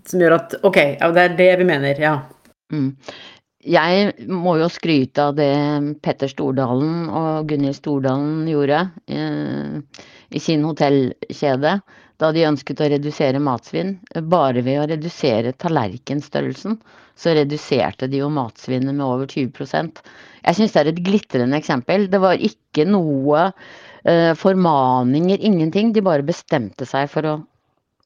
som 0.07 0.23
gjør 0.23 0.37
at 0.39 0.59
Ok, 0.67 0.79
det 1.01 1.25
er 1.25 1.39
det 1.39 1.51
vi 1.61 1.69
mener. 1.69 2.01
Ja. 2.01 2.19
Mm. 2.73 2.93
Jeg 3.67 4.27
må 4.31 4.57
jo 4.61 4.69
skryte 4.71 5.25
av 5.31 5.39
det 5.39 5.51
Petter 6.05 6.31
Stordalen 6.31 7.09
og 7.11 7.49
Gunhild 7.51 7.75
Stordalen 7.75 8.45
gjorde 8.47 8.85
eh, 9.11 10.05
i 10.31 10.43
sin 10.43 10.63
hotellkjede 10.67 11.73
da 12.21 12.31
de 12.33 12.47
ønsket 12.49 12.81
å 12.81 12.89
redusere 12.93 13.43
matsvinn. 13.43 13.97
Bare 14.31 14.63
ved 14.65 14.81
å 14.81 14.87
redusere 14.93 15.53
tallerkenstørrelsen, 15.61 16.79
så 17.17 17.35
reduserte 17.37 18.09
de 18.13 18.23
jo 18.23 18.31
matsvinnet 18.33 18.95
med 18.95 19.05
over 19.05 19.29
20% 19.29 20.01
Jeg 20.47 20.57
syns 20.57 20.73
det 20.73 20.81
er 20.83 20.93
et 20.93 21.03
glitrende 21.05 21.59
eksempel. 21.59 22.07
Det 22.13 22.21
var 22.23 22.39
ikke 22.39 22.87
noe 22.89 23.49
eh, 24.07 24.33
formaninger, 24.39 25.43
ingenting. 25.43 25.91
De 25.93 26.05
bare 26.07 26.27
bestemte 26.27 26.87
seg 26.89 27.11
for 27.11 27.27
å, 27.27 27.37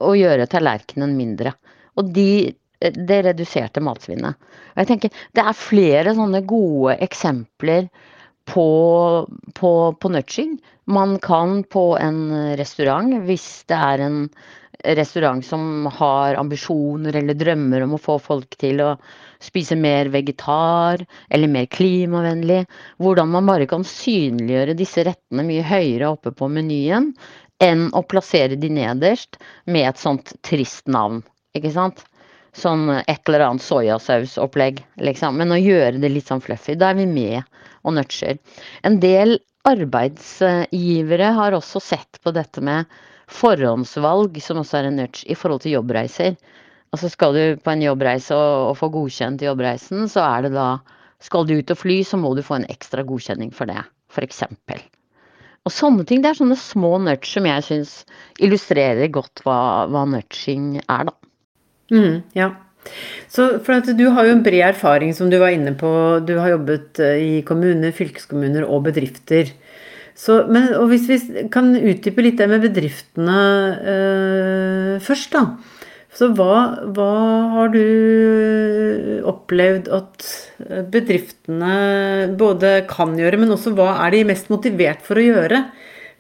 å 0.01 0.15
gjøre 0.17 0.49
tallerkenen 0.51 1.15
mindre. 1.17 1.55
Og 2.01 2.11
de 2.15 2.57
det 2.81 3.19
reduserte 3.27 3.83
matsvinnet. 3.85 4.39
Og 4.73 4.81
jeg 4.81 4.89
tenker, 4.89 5.11
Det 5.37 5.43
er 5.45 5.53
flere 5.53 6.15
sånne 6.17 6.41
gode 6.49 6.97
eksempler 7.05 7.91
på, 8.49 9.27
på, 9.55 9.73
på 10.01 10.09
nudging. 10.09 10.57
Man 10.87 11.19
kan 11.23 11.63
på 11.65 11.99
en 12.01 12.57
restaurant, 12.57 13.13
hvis 13.27 13.65
det 13.69 13.77
er 13.77 14.07
en 14.07 14.23
restaurant 14.97 15.45
som 15.45 15.87
har 15.93 16.39
ambisjoner 16.41 17.19
eller 17.21 17.37
drømmer 17.37 17.85
om 17.85 17.95
å 17.95 18.01
få 18.01 18.17
folk 18.23 18.57
til 18.57 18.81
å 18.81 18.95
spise 19.45 19.77
mer 19.77 20.09
vegetar 20.13 21.05
eller 21.29 21.53
mer 21.53 21.69
klimavennlig, 21.69 22.63
hvordan 22.97 23.29
man 23.35 23.49
bare 23.49 23.69
kan 23.69 23.85
synliggjøre 23.85 24.79
disse 24.79 25.05
rettene 25.05 25.45
mye 25.45 25.67
høyere 25.69 26.09
oppe 26.15 26.33
på 26.37 26.49
menyen 26.49 27.13
enn 27.61 27.89
å 27.97 28.03
plassere 28.09 28.57
de 28.61 28.71
nederst 28.73 29.39
med 29.67 29.89
et 29.91 30.01
sånt 30.01 30.33
trist 30.47 30.89
navn. 30.89 31.21
Ikke 31.57 31.73
sant? 31.75 32.05
Sånn 32.57 32.89
et 32.91 33.29
eller 33.29 33.45
annet 33.47 33.63
soyasausopplegg, 33.63 34.81
liksom. 34.99 35.37
Men 35.39 35.55
å 35.55 35.61
gjøre 35.61 36.01
det 36.03 36.11
litt 36.11 36.31
sånn 36.31 36.43
fluffy, 36.43 36.75
da 36.79 36.91
er 36.91 36.99
vi 36.99 37.07
med 37.07 37.43
og 37.87 37.95
nudger. 37.97 38.41
En 38.87 38.99
del 39.03 39.39
arbeidsgivere 39.69 41.33
har 41.37 41.57
også 41.57 41.83
sett 41.85 42.21
på 42.25 42.33
dette 42.35 42.65
med 42.65 42.89
forhåndsvalg, 43.31 44.41
som 44.43 44.63
også 44.63 44.81
er 44.81 44.89
en 44.89 44.99
nudge, 45.03 45.27
i 45.31 45.37
forhold 45.39 45.63
til 45.65 45.77
jobbreiser. 45.79 46.39
Altså 46.91 47.11
skal 47.13 47.37
du 47.37 47.43
på 47.63 47.71
en 47.71 47.85
jobbreise 47.85 48.35
og, 48.35 48.71
og 48.73 48.79
få 48.81 48.91
godkjent 48.97 49.45
jobbreisen, 49.47 50.09
så 50.11 50.25
er 50.27 50.49
det 50.49 50.57
da 50.57 50.71
Skal 51.21 51.45
du 51.45 51.59
ut 51.59 51.71
og 51.71 51.77
fly, 51.77 51.99
så 52.01 52.17
må 52.17 52.31
du 52.33 52.41
få 52.41 52.57
en 52.57 52.71
ekstra 52.73 53.03
godkjenning 53.05 53.51
for 53.53 53.69
det, 53.69 53.83
f.eks. 54.09 54.41
Og 55.69 55.75
sånne 55.75 56.07
ting. 56.09 56.23
Det 56.23 56.33
er 56.33 56.41
sånne 56.41 56.59
små 56.59 56.95
nudge 57.05 57.29
som 57.29 57.47
jeg 57.49 57.67
syns 57.67 57.95
illustrerer 58.41 59.13
godt 59.13 59.43
hva, 59.45 59.87
hva 59.93 60.07
nudging 60.09 60.79
er, 60.87 61.11
da. 61.11 61.17
Mm, 61.91 62.21
ja. 62.39 62.53
Så 63.31 63.47
for 63.65 63.77
at 63.77 63.91
du 63.99 64.07
har 64.15 64.27
jo 64.27 64.37
en 64.39 64.45
bred 64.45 64.63
erfaring, 64.71 65.13
som 65.15 65.29
du 65.31 65.37
var 65.43 65.53
inne 65.55 65.75
på. 65.79 65.91
Du 66.27 66.37
har 66.41 66.55
jobbet 66.55 67.01
eh, 67.03 67.19
i 67.21 67.33
kommuner, 67.47 67.93
fylkeskommuner 67.95 68.65
og 68.65 68.87
bedrifter. 68.89 69.53
Så, 70.17 70.43
men, 70.53 70.71
og 70.77 70.91
hvis 70.91 71.07
vi 71.09 71.19
kan 71.53 71.73
utdype 71.77 72.25
litt 72.25 72.41
det 72.41 72.49
med 72.51 72.65
bedriftene 72.65 73.43
øh, 73.93 74.97
først, 75.05 75.37
da. 75.37 75.45
Så 76.21 76.29
hva, 76.37 76.55
hva 76.93 77.13
har 77.55 77.71
du 77.73 79.23
opplevd 79.31 79.87
at 79.97 80.27
bedriftene 80.93 81.71
både 82.37 82.83
kan 82.91 83.15
gjøre, 83.17 83.39
men 83.41 83.55
også 83.55 83.73
hva 83.79 83.95
er 84.05 84.13
de 84.13 84.27
mest 84.29 84.51
motivert 84.53 85.01
for 85.07 85.17
å 85.17 85.25
gjøre 85.25 85.63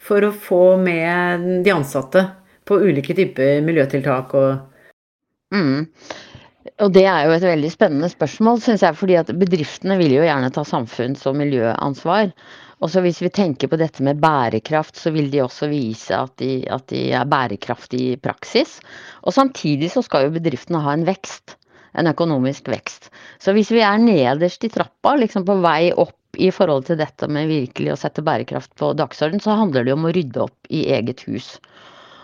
for 0.00 0.24
å 0.24 0.32
få 0.32 0.62
med 0.80 1.44
de 1.66 1.74
ansatte 1.74 2.24
på 2.64 2.80
ulike 2.80 3.12
typer 3.18 3.60
miljøtiltak 3.66 4.36
og 4.40 4.66
Mm. 5.50 5.88
Og 6.84 6.92
det 6.94 7.02
er 7.08 7.24
jo 7.26 7.32
et 7.34 7.42
veldig 7.42 7.70
spennende 7.72 8.10
spørsmål, 8.12 8.60
syns 8.62 8.84
jeg. 8.84 8.94
fordi 8.94 9.16
at 9.18 9.32
bedriftene 9.34 9.96
vil 9.98 10.12
jo 10.14 10.22
gjerne 10.22 10.52
ta 10.54 10.62
samfunns- 10.62 11.26
og 11.26 11.34
miljøansvar. 11.40 12.30
Og 12.80 12.88
så 12.88 13.02
hvis 13.04 13.20
vi 13.20 13.28
tenker 13.32 13.68
på 13.68 13.78
dette 13.80 14.04
med 14.04 14.20
bærekraft, 14.22 14.96
så 14.96 15.12
vil 15.12 15.28
de 15.32 15.42
også 15.44 15.68
vise 15.68 16.16
at 16.16 16.32
de, 16.40 16.62
at 16.72 16.86
de 16.92 17.10
er 17.12 17.28
bærekraftige 17.28 18.14
i 18.14 18.20
praksis. 18.20 18.78
Og 19.20 19.36
samtidig 19.36 19.90
så 19.92 20.02
skal 20.06 20.26
jo 20.26 20.36
bedriftene 20.38 20.80
ha 20.84 20.94
en 20.96 21.04
vekst. 21.08 21.56
En 22.00 22.08
økonomisk 22.08 22.70
vekst. 22.70 23.10
Så 23.42 23.52
hvis 23.52 23.72
vi 23.74 23.82
er 23.84 24.00
nederst 24.00 24.64
i 24.64 24.70
trappa, 24.72 25.16
liksom 25.18 25.44
på 25.44 25.58
vei 25.60 25.90
opp 25.92 26.16
i 26.38 26.52
forhold 26.54 26.86
til 26.86 27.00
dette 27.00 27.26
med 27.28 27.50
virkelig 27.50 27.92
å 27.92 27.98
sette 27.98 28.24
bærekraft 28.24 28.72
på 28.78 28.92
dagsorden, 28.96 29.42
så 29.42 29.58
handler 29.58 29.84
det 29.84 29.96
om 29.96 30.06
å 30.06 30.14
rydde 30.14 30.44
opp 30.46 30.70
i 30.70 30.86
eget 30.94 31.26
hus. 31.26 31.56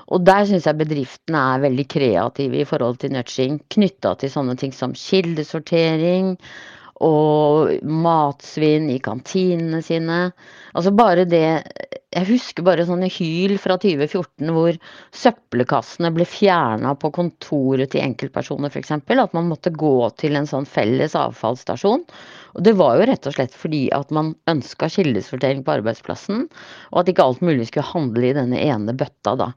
Og 0.07 0.23
der 0.23 0.47
syns 0.47 0.69
jeg 0.69 0.79
bedriftene 0.79 1.43
er 1.57 1.65
veldig 1.67 1.87
kreative 1.91 2.61
i 2.63 2.69
forhold 2.69 3.01
til 3.03 3.13
nudging, 3.17 3.59
knytta 3.75 4.15
til 4.21 4.31
sånne 4.33 4.55
ting 4.61 4.73
som 4.73 4.95
kildesortering 4.95 6.37
og 7.05 7.83
matsvinn 7.85 8.89
i 8.89 9.01
kantinene 9.05 9.83
sine. 9.85 10.31
Altså 10.77 10.93
bare 10.97 11.27
det 11.29 11.45
Jeg 12.17 12.29
husker 12.31 12.65
bare 12.65 12.87
sånne 12.89 13.11
hyl 13.13 13.59
fra 13.61 13.77
2014 13.83 14.53
hvor 14.55 14.79
søppelkassene 15.13 16.09
ble 16.17 16.25
fjerna 16.25 16.95
på 16.97 17.11
kontoret 17.13 17.91
til 17.93 18.01
enkeltpersoner 18.07 18.73
f.eks. 18.73 18.95
At 18.97 19.37
man 19.37 19.51
måtte 19.51 19.75
gå 19.75 20.09
til 20.17 20.39
en 20.39 20.49
sånn 20.49 20.65
felles 20.65 21.19
avfallsstasjon. 21.19 22.07
Og 22.57 22.65
det 22.65 22.73
var 22.81 22.97
jo 22.97 23.09
rett 23.11 23.29
og 23.29 23.37
slett 23.37 23.53
fordi 23.53 23.83
at 23.93 24.15
man 24.17 24.33
ønska 24.49 24.89
kildesortering 24.89 25.61
på 25.67 25.75
arbeidsplassen, 25.77 26.47
og 26.95 27.03
at 27.03 27.13
ikke 27.13 27.27
alt 27.27 27.45
mulig 27.45 27.69
skulle 27.69 27.91
handle 27.91 28.31
i 28.31 28.37
denne 28.39 28.63
ene 28.65 28.97
bøtta 28.97 29.37
da. 29.37 29.51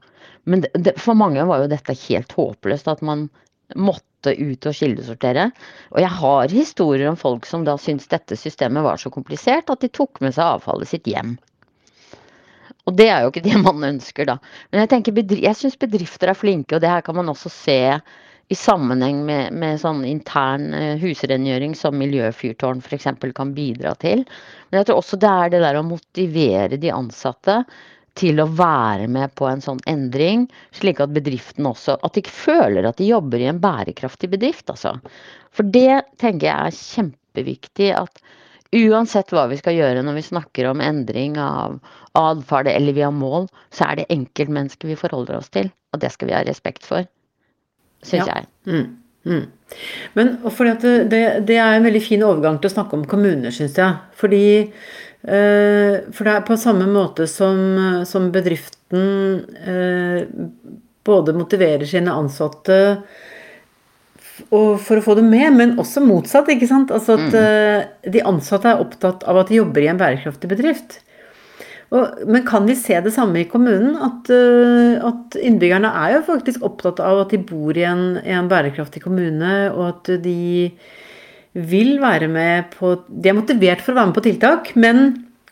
Men 0.44 0.66
det, 0.74 0.98
for 1.00 1.16
mange 1.16 1.46
var 1.48 1.62
jo 1.62 1.72
dette 1.72 1.96
helt 2.04 2.36
håpløst, 2.36 2.90
at 2.92 3.00
man 3.00 3.30
måtte 3.76 4.34
ut 4.36 4.66
og 4.68 4.76
kildesortere. 4.76 5.50
Og 5.94 6.00
jeg 6.02 6.12
har 6.20 6.54
historier 6.54 7.10
om 7.10 7.18
folk 7.20 7.46
som 7.48 7.64
da 7.66 7.76
syntes 7.80 8.10
dette 8.10 8.38
systemet 8.38 8.84
var 8.84 9.00
så 9.00 9.12
komplisert 9.12 9.70
at 9.72 9.84
de 9.84 9.92
tok 9.92 10.20
med 10.24 10.36
seg 10.36 10.58
avfallet 10.58 10.90
sitt 10.90 11.08
hjem. 11.10 11.36
Og 12.88 12.96
det 12.96 13.10
er 13.12 13.22
jo 13.24 13.30
ikke 13.32 13.44
det 13.44 13.60
man 13.68 13.86
ønsker, 13.92 14.28
da. 14.28 14.40
Men 14.70 14.84
jeg, 14.84 14.92
tenker, 14.94 15.22
jeg 15.36 15.58
syns 15.58 15.78
bedrifter 15.80 16.32
er 16.32 16.38
flinke, 16.38 16.76
og 16.76 16.84
det 16.84 16.92
her 16.92 17.06
kan 17.06 17.18
man 17.18 17.32
også 17.32 17.52
se 17.52 17.80
i 18.50 18.56
sammenheng 18.58 19.20
med, 19.28 19.54
med 19.54 19.78
sånn 19.78 20.02
intern 20.08 20.72
husrengjøring 20.98 21.76
som 21.78 21.94
miljøfyrtårn 21.94 22.80
f.eks. 22.82 23.06
kan 23.36 23.52
bidra 23.54 23.94
til. 24.02 24.24
Men 24.70 24.80
jeg 24.80 24.88
tror 24.88 24.98
også 24.98 25.20
det 25.22 25.30
er 25.30 25.52
det 25.52 25.60
der 25.62 25.78
å 25.78 25.86
motivere 25.86 26.80
de 26.82 26.90
ansatte 26.90 27.60
til 28.20 28.42
å 28.42 28.48
være 28.52 29.08
med 29.12 29.32
på 29.38 29.48
en 29.48 29.62
sånn 29.64 29.80
endring, 29.90 30.44
slik 30.76 31.00
at 31.00 31.14
bedriften 31.14 31.68
også 31.70 31.96
At 32.06 32.18
de 32.18 32.24
føler 32.26 32.86
at 32.88 33.00
de 33.00 33.08
jobber 33.08 33.40
i 33.40 33.48
en 33.50 33.60
bærekraftig 33.62 34.30
bedrift, 34.34 34.68
altså. 34.72 34.98
For 35.56 35.66
det 35.66 36.02
tenker 36.20 36.50
jeg 36.50 36.68
er 36.68 36.76
kjempeviktig 36.76 37.90
at 37.96 38.22
uansett 38.76 39.32
hva 39.34 39.48
vi 39.50 39.58
skal 39.58 39.74
gjøre 39.74 40.04
når 40.06 40.20
vi 40.20 40.28
snakker 40.28 40.68
om 40.70 40.82
endring 40.84 41.38
av 41.42 41.80
atferd 42.18 42.70
eller 42.70 42.94
vi 42.94 43.02
har 43.02 43.14
mål, 43.14 43.48
så 43.74 43.88
er 43.88 44.00
det 44.00 44.10
enkeltmennesket 44.14 44.92
vi 44.92 44.98
forholder 44.98 45.40
oss 45.40 45.50
til. 45.50 45.72
Og 45.94 46.02
det 46.02 46.12
skal 46.14 46.30
vi 46.30 46.36
ha 46.36 46.44
respekt 46.46 46.86
for, 46.86 47.06
syns 48.06 48.28
ja. 48.28 48.40
jeg. 48.40 48.50
Mm. 48.70 49.00
Mm. 49.24 49.46
Men 50.16 50.30
fordi 50.48 50.92
det, 51.10 51.24
det, 51.48 51.56
er 51.60 51.76
en 51.76 51.84
veldig 51.84 52.02
fin 52.02 52.22
overgang 52.24 52.56
til 52.60 52.70
å 52.70 52.74
snakke 52.78 52.96
om 52.96 53.06
kommuner, 53.08 53.52
syns 53.54 53.76
jeg. 53.78 53.98
Fordi 54.16 54.44
For 55.20 56.24
det 56.24 56.32
er 56.32 56.44
på 56.48 56.56
samme 56.56 56.86
måte 56.88 57.26
som, 57.28 57.58
som 58.08 58.30
bedriften 58.32 59.42
eh, 59.60 60.22
både 61.04 61.34
motiverer 61.36 61.84
sine 61.88 62.14
ansatte 62.16 62.78
for 64.48 64.96
å 64.96 65.04
få 65.04 65.14
dem 65.18 65.28
med, 65.30 65.52
men 65.56 65.76
også 65.80 66.02
motsatt. 66.04 66.48
ikke 66.48 66.68
sant? 66.70 66.92
Altså 66.94 67.18
at 67.18 67.28
mm. 67.28 67.38
Eh, 67.40 68.10
de 68.16 68.24
ansatte 68.26 68.70
er 68.70 68.82
opptatt 68.82 69.24
av 69.28 69.42
at 69.42 69.52
de 69.52 69.60
jobber 69.60 69.84
i 69.84 69.90
en 69.92 70.00
bærekraftig 70.00 70.50
bedrift. 70.50 71.00
Og, 71.90 72.22
men 72.30 72.44
kan 72.46 72.66
vi 72.68 72.76
se 72.78 72.96
det 73.02 73.12
samme 73.14 73.42
i 73.42 73.48
kommunen? 73.50 73.96
At, 73.98 74.30
at, 74.30 75.36
innbyggerne 75.42 75.90
er 76.04 76.16
jo 76.16 76.26
faktisk 76.28 76.64
opptatt 76.66 77.02
av 77.02 77.24
at 77.24 77.34
de 77.34 77.40
bor 77.42 77.76
i 77.76 77.84
en, 77.86 78.04
i 78.22 78.34
en, 78.36 78.48
bærekraftig 78.50 79.02
kommune, 79.02 79.54
og 79.74 79.88
at 79.88 80.12
de 80.22 80.70
vil 81.52 81.96
være 82.02 82.28
med 82.30 82.70
på 82.76 82.94
De 83.08 83.30
er 83.30 83.36
motivert 83.36 83.82
for 83.82 83.92
å 83.92 83.98
være 83.98 84.10
med 84.10 84.18
på 84.18 84.24
tiltak, 84.26 84.72
men 84.78 85.04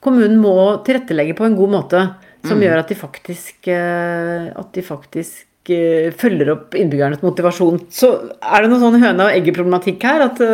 kommunen 0.04 0.38
må 0.42 0.54
tilrettelegge 0.86 1.34
på 1.38 1.46
en 1.48 1.56
god 1.58 1.74
måte 1.74 2.02
som 2.46 2.58
mm. 2.58 2.64
gjør 2.64 2.80
at 2.82 2.92
de 2.92 2.98
faktisk, 2.98 3.56
uh, 3.66 4.50
at 4.54 4.70
de 4.76 4.84
faktisk 4.86 5.72
uh, 5.74 6.10
følger 6.14 6.52
opp 6.54 6.76
innbyggernes 6.78 7.24
motivasjon. 7.24 7.82
Så 7.90 8.12
er 8.38 8.62
det 8.62 8.70
noen 8.70 8.84
sånn 8.84 9.02
høna 9.02 9.26
og 9.26 9.34
egget-problematikk 9.40 10.06
her? 10.06 10.28
At 10.28 10.44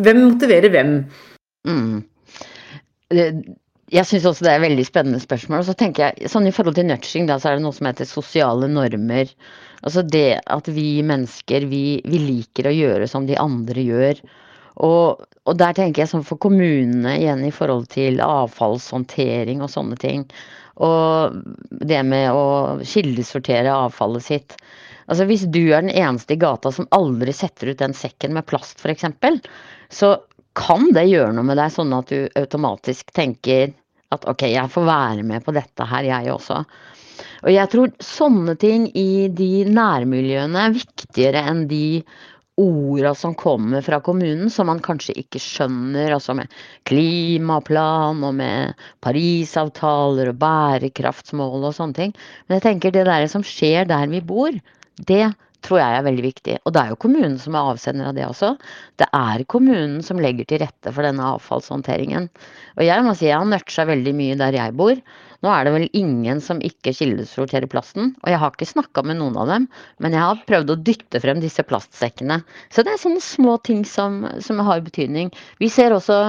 hvem 0.00 0.24
motiverer 0.24 0.72
hvem? 0.72 0.96
Mm 1.68 2.02
jeg 3.94 4.08
syns 4.08 4.24
også 4.28 4.46
det 4.46 4.52
er 4.52 4.58
et 4.58 4.66
veldig 4.68 4.86
spennende 4.86 5.20
spørsmål. 5.22 5.62
Og 5.62 5.68
så 5.68 5.76
tenker 5.78 6.08
jeg, 6.08 6.30
sånn 6.32 6.48
I 6.48 6.54
forhold 6.54 6.78
til 6.78 6.88
nudging 6.88 7.28
da, 7.28 7.38
så 7.38 7.50
er 7.50 7.58
det 7.58 7.64
noe 7.66 7.76
som 7.76 7.88
heter 7.88 8.08
sosiale 8.08 8.68
normer. 8.70 9.30
Altså 9.84 10.04
det 10.06 10.40
at 10.40 10.70
vi 10.72 10.88
mennesker 11.06 11.66
vi, 11.70 11.84
vi 12.08 12.22
liker 12.22 12.70
å 12.70 12.74
gjøre 12.74 13.08
som 13.10 13.28
de 13.28 13.38
andre 13.40 13.84
gjør. 13.84 14.22
Og, 14.82 15.22
og, 15.44 15.54
der 15.60 15.76
tenker 15.76 16.02
jeg 16.02 16.10
sånn 16.10 16.26
for 16.26 16.40
kommunene 16.42 17.18
igjen 17.20 17.44
i 17.46 17.52
forhold 17.54 17.86
til 17.92 18.18
avfallshåndtering 18.24 19.62
og 19.62 19.70
sånne 19.70 19.98
ting. 20.00 20.24
Og 20.82 21.36
det 21.86 22.00
med 22.06 22.32
å 22.34 22.80
kildesortere 22.82 23.70
avfallet 23.70 24.26
sitt. 24.26 24.56
Altså 25.06 25.28
Hvis 25.28 25.44
du 25.52 25.62
er 25.68 25.84
den 25.84 25.94
eneste 25.94 26.34
i 26.34 26.40
gata 26.40 26.72
som 26.74 26.88
aldri 26.96 27.34
setter 27.36 27.70
ut 27.70 27.82
den 27.82 27.94
sekken 27.94 28.34
med 28.34 28.48
plast 28.50 28.80
f.eks., 28.82 29.06
så 29.92 30.16
kan 30.58 30.90
det 30.94 31.06
gjøre 31.10 31.34
noe 31.36 31.46
med 31.46 31.58
deg, 31.58 31.70
sånn 31.74 31.94
at 31.94 32.10
du 32.10 32.26
automatisk 32.38 33.10
tenker 33.14 33.74
at 34.14 34.26
ok, 34.30 34.46
jeg 34.52 34.70
får 34.70 34.86
være 34.86 35.24
med 35.26 35.44
på 35.44 35.54
dette 35.54 35.86
her, 35.90 36.06
jeg 36.06 36.30
også. 36.30 36.60
Og 37.44 37.50
jeg 37.52 37.70
tror 37.70 37.90
sånne 38.02 38.54
ting 38.58 38.86
i 38.96 39.26
de 39.30 39.64
nærmiljøene 39.68 40.66
er 40.66 40.76
viktigere 40.76 41.42
enn 41.50 41.66
de 41.70 42.02
orda 42.60 43.14
som 43.18 43.34
kommer 43.34 43.82
fra 43.82 43.98
kommunen, 44.04 44.50
som 44.50 44.68
man 44.70 44.82
kanskje 44.82 45.16
ikke 45.24 45.40
skjønner, 45.42 46.14
altså 46.14 46.36
med 46.38 46.52
klimaplan 46.88 48.22
og 48.26 48.36
med 48.38 48.84
Parisavtaler 49.04 50.30
og 50.30 50.38
bærekraftsmål 50.42 51.68
og 51.70 51.74
sånne 51.76 51.98
ting. 51.98 52.14
Men 52.46 52.58
jeg 52.58 52.66
tenker 52.68 52.94
det 52.94 53.06
der 53.08 53.26
som 53.30 53.46
skjer 53.46 53.90
der 53.90 54.06
vi 54.12 54.22
bor, 54.24 54.54
det 55.02 55.24
tror 55.64 55.80
jeg 55.80 55.98
er 55.98 56.06
veldig 56.06 56.24
viktig. 56.24 56.56
Og 56.64 56.74
det 56.74 56.82
er 56.82 56.92
jo 56.92 57.00
kommunen 57.00 57.36
som 57.40 57.56
er 57.56 57.70
avsender 57.72 58.10
av 58.10 58.16
det 58.16 58.26
også. 58.28 58.54
Det 59.00 59.08
er 59.16 59.44
kommunen 59.50 60.00
som 60.04 60.20
legger 60.20 60.48
til 60.48 60.60
rette 60.62 60.92
for 60.92 61.06
denne 61.06 61.30
avfallshåndteringen. 61.34 62.28
Og 62.76 62.84
jeg 62.86 63.06
må 63.06 63.14
si 63.16 63.30
jeg 63.30 63.38
har 63.38 63.48
nurcha 63.48 63.86
veldig 63.88 64.14
mye 64.16 64.38
der 64.40 64.58
jeg 64.58 64.76
bor. 64.78 65.00
Nå 65.44 65.52
er 65.52 65.66
det 65.66 65.74
vel 65.74 65.86
ingen 65.92 66.38
som 66.40 66.60
ikke 66.64 66.94
kildesorterer 66.96 67.68
plasten, 67.68 68.14
og 68.22 68.30
jeg 68.32 68.40
har 68.40 68.54
ikke 68.54 68.68
snakka 68.70 69.02
med 69.04 69.18
noen 69.18 69.34
av 69.42 69.50
dem, 69.50 69.66
men 70.00 70.16
jeg 70.16 70.24
har 70.24 70.44
prøvd 70.48 70.72
å 70.72 70.78
dytte 70.86 71.20
frem 71.20 71.42
disse 71.42 71.60
plastsekkene. 71.68 72.38
Så 72.72 72.84
det 72.84 72.94
er 72.94 73.02
sånne 73.02 73.20
små 73.20 73.58
ting 73.68 73.82
som, 73.88 74.22
som 74.40 74.62
har 74.64 74.80
betydning. 74.86 75.34
Vi 75.60 75.68
ser 75.72 75.92
også 75.92 76.20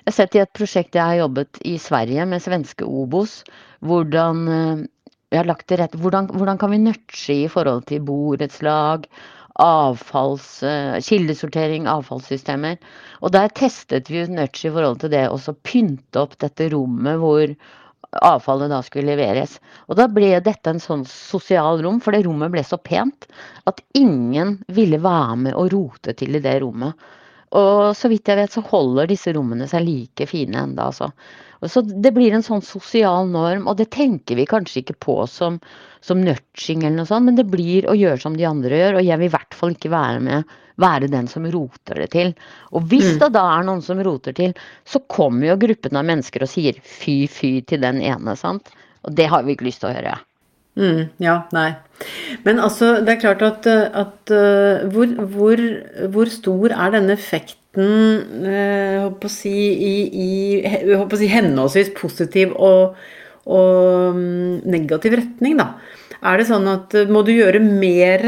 Jeg 0.00 0.08
har 0.08 0.16
sett 0.16 0.34
i 0.34 0.40
et 0.40 0.52
prosjekt 0.56 0.96
jeg 0.96 1.04
har 1.04 1.18
jobbet 1.20 1.60
i 1.68 1.76
Sverige 1.78 2.24
med 2.26 2.42
svenske 2.42 2.86
Obos, 2.88 3.42
hvordan 3.84 4.40
eh, 4.48 4.82
vi 5.30 5.38
har 5.38 5.48
lagt 5.48 5.68
til 5.70 5.78
rette 5.80 5.98
hvordan, 6.00 6.30
hvordan 6.34 6.58
kan 6.60 6.72
vi 6.74 6.80
nudge 6.82 7.36
i 7.36 7.50
forhold 7.50 7.84
til 7.90 8.02
borettslag, 8.06 9.06
avfalls, 9.60 10.46
uh, 10.64 10.96
kildesortering, 11.04 11.86
avfallssystemer. 11.90 12.80
Og 13.20 13.34
der 13.34 13.52
testet 13.54 14.10
vi 14.10 14.24
ut 14.24 14.32
i 14.34 14.72
forhold 14.72 15.02
til 15.02 15.12
det 15.12 15.28
å 15.28 15.38
pynte 15.62 16.24
opp 16.24 16.38
dette 16.40 16.70
rommet 16.72 17.20
hvor 17.20 17.54
avfallet 18.26 18.72
da 18.72 18.80
skulle 18.82 19.14
leveres. 19.14 19.58
Og 19.86 19.98
da 20.00 20.08
ble 20.10 20.32
dette 20.42 20.72
en 20.72 20.82
sånn 20.82 21.04
sosial 21.06 21.82
rom, 21.84 22.00
for 22.02 22.16
det 22.16 22.24
rommet 22.26 22.50
ble 22.50 22.64
så 22.66 22.80
pent 22.82 23.28
at 23.70 23.82
ingen 23.94 24.58
ville 24.72 24.98
være 25.02 25.36
med 25.46 25.54
og 25.54 25.70
rote 25.74 26.16
til 26.18 26.34
i 26.34 26.42
det 26.42 26.58
rommet. 26.64 26.96
Og 27.58 27.90
så 27.98 28.10
vidt 28.10 28.30
jeg 28.30 28.38
vet, 28.38 28.52
så 28.54 28.62
holder 28.66 29.10
disse 29.10 29.32
rommene 29.34 29.66
seg 29.70 29.86
like 29.86 30.26
fine 30.30 30.58
enda, 30.66 30.90
altså. 30.90 31.10
Så 31.68 31.82
det 31.84 32.14
blir 32.16 32.32
en 32.32 32.44
sånn 32.44 32.62
sosial 32.64 33.28
norm, 33.28 33.66
og 33.68 33.76
det 33.76 33.90
tenker 33.92 34.38
vi 34.38 34.48
kanskje 34.48 34.80
ikke 34.80 34.96
på 35.04 35.16
som, 35.28 35.58
som 36.00 36.22
nudging 36.24 36.86
eller 36.86 37.02
noe 37.02 37.10
sånt, 37.10 37.26
men 37.28 37.36
det 37.36 37.44
blir 37.52 37.88
å 37.90 37.96
gjøre 37.98 38.22
som 38.22 38.38
de 38.38 38.46
andre 38.48 38.78
gjør, 38.78 39.00
og 39.00 39.04
jeg 39.04 39.20
vil 39.20 39.28
i 39.28 39.34
hvert 39.34 39.58
fall 39.58 39.76
ikke 39.76 39.92
være 39.92 40.22
med 40.24 40.56
være 40.80 41.10
den 41.12 41.28
som 41.28 41.44
roter 41.52 42.00
det 42.00 42.08
til. 42.14 42.32
Og 42.72 42.86
hvis 42.88 43.10
mm. 43.10 43.18
det 43.20 43.30
da 43.36 43.44
er 43.58 43.66
noen 43.68 43.84
som 43.84 44.00
roter 44.00 44.32
til, 44.36 44.54
så 44.88 45.02
kommer 45.12 45.50
jo 45.50 45.58
gruppen 45.66 46.00
av 46.00 46.08
mennesker 46.08 46.46
og 46.46 46.52
sier 46.52 46.80
fy, 46.80 47.26
fy 47.28 47.58
til 47.68 47.84
den 47.84 48.00
ene, 48.00 48.36
sant. 48.40 48.72
Og 49.04 49.12
det 49.16 49.28
har 49.32 49.44
vi 49.44 49.56
ikke 49.56 49.68
lyst 49.68 49.84
til 49.84 49.90
å 49.90 49.94
gjøre. 49.98 50.16
Mm, 50.78 51.08
ja, 51.22 51.40
nei. 51.52 51.70
Men 52.46 52.60
altså, 52.62 52.94
det 53.04 53.16
er 53.16 53.22
klart 53.22 53.42
at, 53.42 53.66
at 53.66 54.32
uh, 54.32 54.86
hvor, 54.92 55.10
hvor, 55.34 55.62
hvor, 56.14 56.30
stor 56.32 56.72
er 56.72 56.94
denne 56.94 57.16
effekten 57.18 58.46
uh, 58.46 59.08
å 59.10 59.30
si, 59.32 59.54
i, 59.74 59.94
i 60.08 60.94
å 60.96 61.08
si, 61.10 61.28
henholdsvis 61.30 61.92
positiv 61.98 62.54
og, 62.56 62.96
og 63.50 64.14
um, 64.14 64.60
negativ 64.64 65.18
retning, 65.20 65.58
da? 65.60 65.74
Er 66.20 66.36
det 66.36 66.48
sånn 66.50 66.68
at 66.68 66.94
uh, 66.96 67.08
må 67.08 67.22
du 67.24 67.32
gjøre 67.32 67.62
mer 67.64 68.24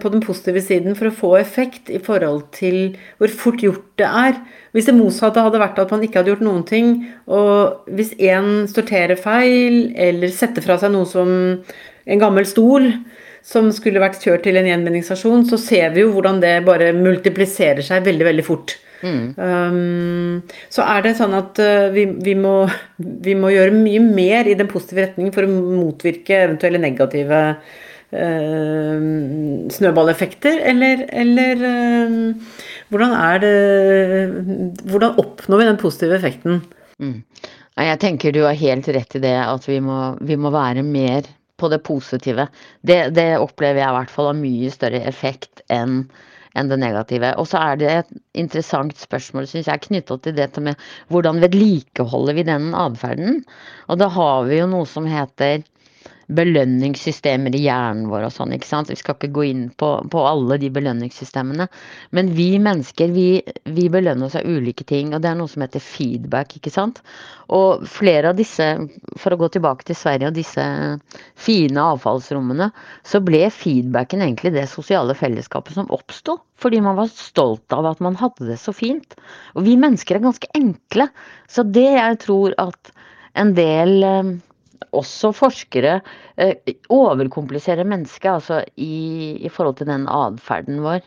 på 0.00 0.10
den 0.12 0.22
positive 0.22 0.62
siden 0.64 0.94
for 0.96 1.10
å 1.10 1.14
få 1.14 1.30
effekt 1.40 1.90
i 1.92 1.98
forhold 2.00 2.46
til 2.54 2.94
hvor 3.18 3.32
fort 3.40 3.64
gjort 3.64 3.84
det 4.00 4.06
er? 4.06 4.38
Hvis 4.72 4.86
det 4.88 4.94
motsatte 4.96 5.42
hadde 5.42 5.60
vært 5.60 5.80
at 5.82 5.92
man 5.92 6.04
ikke 6.06 6.20
hadde 6.20 6.30
gjort 6.32 6.44
noen 6.46 6.64
ting, 6.68 6.92
og 7.26 7.90
hvis 7.90 8.14
én 8.22 8.68
sorterer 8.70 9.18
feil, 9.20 9.90
eller 9.98 10.32
setter 10.32 10.64
fra 10.64 10.78
seg 10.80 10.94
noe 10.94 11.08
som 11.10 11.30
en 12.08 12.22
gammel 12.22 12.46
stol 12.48 12.90
som 13.44 13.70
skulle 13.72 14.02
vært 14.02 14.20
kjørt 14.22 14.44
til 14.46 14.58
en 14.60 14.68
gjenvinningsstasjon, 14.68 15.46
så 15.48 15.58
ser 15.60 15.94
vi 15.94 16.04
jo 16.04 16.12
hvordan 16.14 16.40
det 16.42 16.58
bare 16.66 16.92
multipliserer 16.96 17.84
seg 17.84 18.06
veldig, 18.06 18.28
veldig 18.28 18.46
fort. 18.46 18.76
Mm. 18.98 19.34
Um, 19.38 20.40
så 20.74 20.82
er 20.90 21.04
det 21.04 21.16
sånn 21.18 21.36
at 21.38 21.58
uh, 21.62 21.86
vi, 21.94 22.06
vi, 22.24 22.34
må, 22.38 22.64
vi, 22.98 23.36
må, 23.38 23.52
gjøre 23.54 23.76
mye 23.76 24.02
mer 24.02 24.50
i 24.50 24.56
den 24.58 24.70
positive 24.70 25.04
retningen 25.06 25.34
for 25.34 25.46
å 25.46 25.52
motvirke 25.52 26.40
eventuelle 26.48 26.80
negative 26.82 27.42
uh, 27.54 29.06
snøballeffekter, 29.76 30.58
eller, 30.72 31.06
eller 31.14 31.62
uh, 31.62 32.58
hvordan 32.90 33.14
er 33.14 33.42
det 33.44 33.54
Hvordan 34.88 35.18
oppnår 35.20 35.60
vi 35.60 35.70
den 35.70 35.80
positive 35.80 36.18
effekten? 36.18 36.62
Mm. 36.98 37.20
Jeg 37.78 37.98
tenker 38.02 38.34
du 38.34 38.42
har 38.42 38.58
helt 38.58 38.88
rett 38.90 39.14
i 39.14 39.22
det, 39.22 39.36
at 39.38 39.68
vi 39.68 39.78
må, 39.84 40.16
vi 40.26 40.34
må 40.40 40.50
være 40.50 40.82
mer 40.82 41.28
på 41.58 41.68
det 41.70 41.78
positive. 41.86 42.48
Det, 42.86 42.98
det 43.14 43.36
opplever 43.38 43.82
jeg 43.82 43.90
i 43.90 43.96
hvert 43.98 44.12
fall 44.14 44.32
har 44.32 44.38
mye 44.38 44.72
større 44.74 45.02
effekt 45.06 45.62
enn 45.70 46.02
enn 46.56 46.70
det 46.70 46.78
negative. 46.80 47.34
Og 47.40 47.48
så 47.50 47.60
er 47.60 47.80
det 47.80 47.90
et 47.92 48.12
interessant 48.44 48.96
spørsmål 48.98 49.48
synes 49.50 49.68
jeg, 49.70 49.84
knytta 49.88 50.18
til 50.22 50.36
dette 50.38 50.62
med 50.64 50.78
hvordan 51.12 51.42
vedlikeholder 51.44 52.38
vi 52.38 52.46
den 52.48 52.70
atferden. 52.76 53.42
Og 53.88 54.00
da 54.00 54.08
har 54.12 54.46
vi 54.48 54.60
jo 54.60 54.70
noe 54.70 54.88
som 54.88 55.08
heter 55.08 55.64
belønningssystemer 56.28 57.54
i 57.56 57.62
hjernen 57.64 58.08
vår 58.10 58.26
og 58.26 58.32
sånn. 58.34 58.52
ikke 58.52 58.68
sant? 58.68 58.90
Vi 58.92 58.98
skal 59.00 59.16
ikke 59.16 59.30
gå 59.32 59.44
inn 59.48 59.62
på, 59.80 59.88
på 60.12 60.24
alle 60.28 60.58
de 60.60 60.68
belønningssystemene. 60.72 61.68
Men 62.16 62.32
vi 62.36 62.50
mennesker 62.60 63.14
vi, 63.14 63.28
vi, 63.64 63.86
belønner 63.92 64.28
oss 64.28 64.36
av 64.36 64.44
ulike 64.44 64.84
ting, 64.88 65.14
og 65.14 65.22
det 65.24 65.30
er 65.30 65.38
noe 65.38 65.48
som 65.48 65.64
heter 65.64 65.82
feedback. 65.82 66.58
ikke 66.58 66.72
sant? 66.74 67.00
Og 67.54 67.86
flere 67.88 68.32
av 68.32 68.36
disse, 68.36 68.66
for 69.16 69.32
å 69.32 69.38
gå 69.40 69.48
tilbake 69.54 69.88
til 69.88 69.96
Sverige 69.96 70.28
og 70.28 70.36
disse 70.36 70.66
fine 71.48 71.86
avfallsrommene, 71.94 72.68
så 73.08 73.22
ble 73.24 73.46
feedbacken 73.54 74.26
egentlig 74.26 74.52
det 74.58 74.66
sosiale 74.68 75.16
fellesskapet 75.16 75.78
som 75.78 75.88
oppsto. 75.96 76.36
Fordi 76.60 76.82
man 76.84 76.98
var 76.98 77.08
stolt 77.14 77.72
av 77.72 77.86
at 77.88 78.02
man 78.04 78.18
hadde 78.20 78.50
det 78.50 78.58
så 78.60 78.74
fint. 78.76 79.16
Og 79.56 79.64
vi 79.64 79.78
mennesker 79.80 80.18
er 80.18 80.26
ganske 80.26 80.52
enkle. 80.58 81.08
Så 81.48 81.64
det 81.64 81.88
jeg 81.94 82.20
tror 82.26 82.56
at 82.60 82.92
en 83.38 83.54
del 83.56 84.02
eh, 84.04 84.36
også 84.92 85.32
forskere 85.36 86.00
eh, 86.40 86.74
overkompliserer 86.92 87.86
mennesket, 87.88 88.30
altså 88.30 88.62
i, 88.76 89.38
i 89.42 89.52
forhold 89.52 89.78
til 89.80 89.90
den 89.90 90.08
atferden 90.08 90.82
vår. 90.84 91.04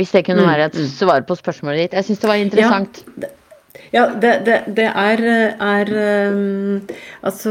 Hvis 0.00 0.14
det 0.16 0.24
kunne 0.24 0.46
Mm, 0.46 0.48
være 0.48 0.70
et 0.70 0.80
mm. 0.80 0.88
svar 0.88 1.20
på 1.28 1.36
spørsmålet 1.36 1.84
ditt. 1.84 1.98
Jeg 1.98 2.04
syns 2.04 2.22
det 2.22 2.28
var 2.30 2.40
interessant. 2.40 3.02
Ja, 3.92 4.06
det, 4.22 4.30
det, 4.46 4.56
det 4.76 4.86
er, 4.86 5.20
er 5.60 5.90
um, 6.32 6.80
Altså 7.22 7.50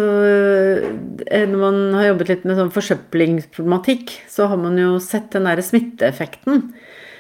eh, 1.28 1.46
Når 1.48 1.58
man 1.60 1.78
har 1.96 2.10
jobbet 2.10 2.32
litt 2.32 2.48
med 2.48 2.60
sånn 2.60 2.74
forsøplingsproblematikk, 2.76 4.16
så 4.32 4.50
har 4.52 4.60
man 4.60 4.80
jo 4.80 4.98
sett 5.04 5.30
den 5.36 5.48
derre 5.48 5.64
smitteeffekten. 5.64 6.72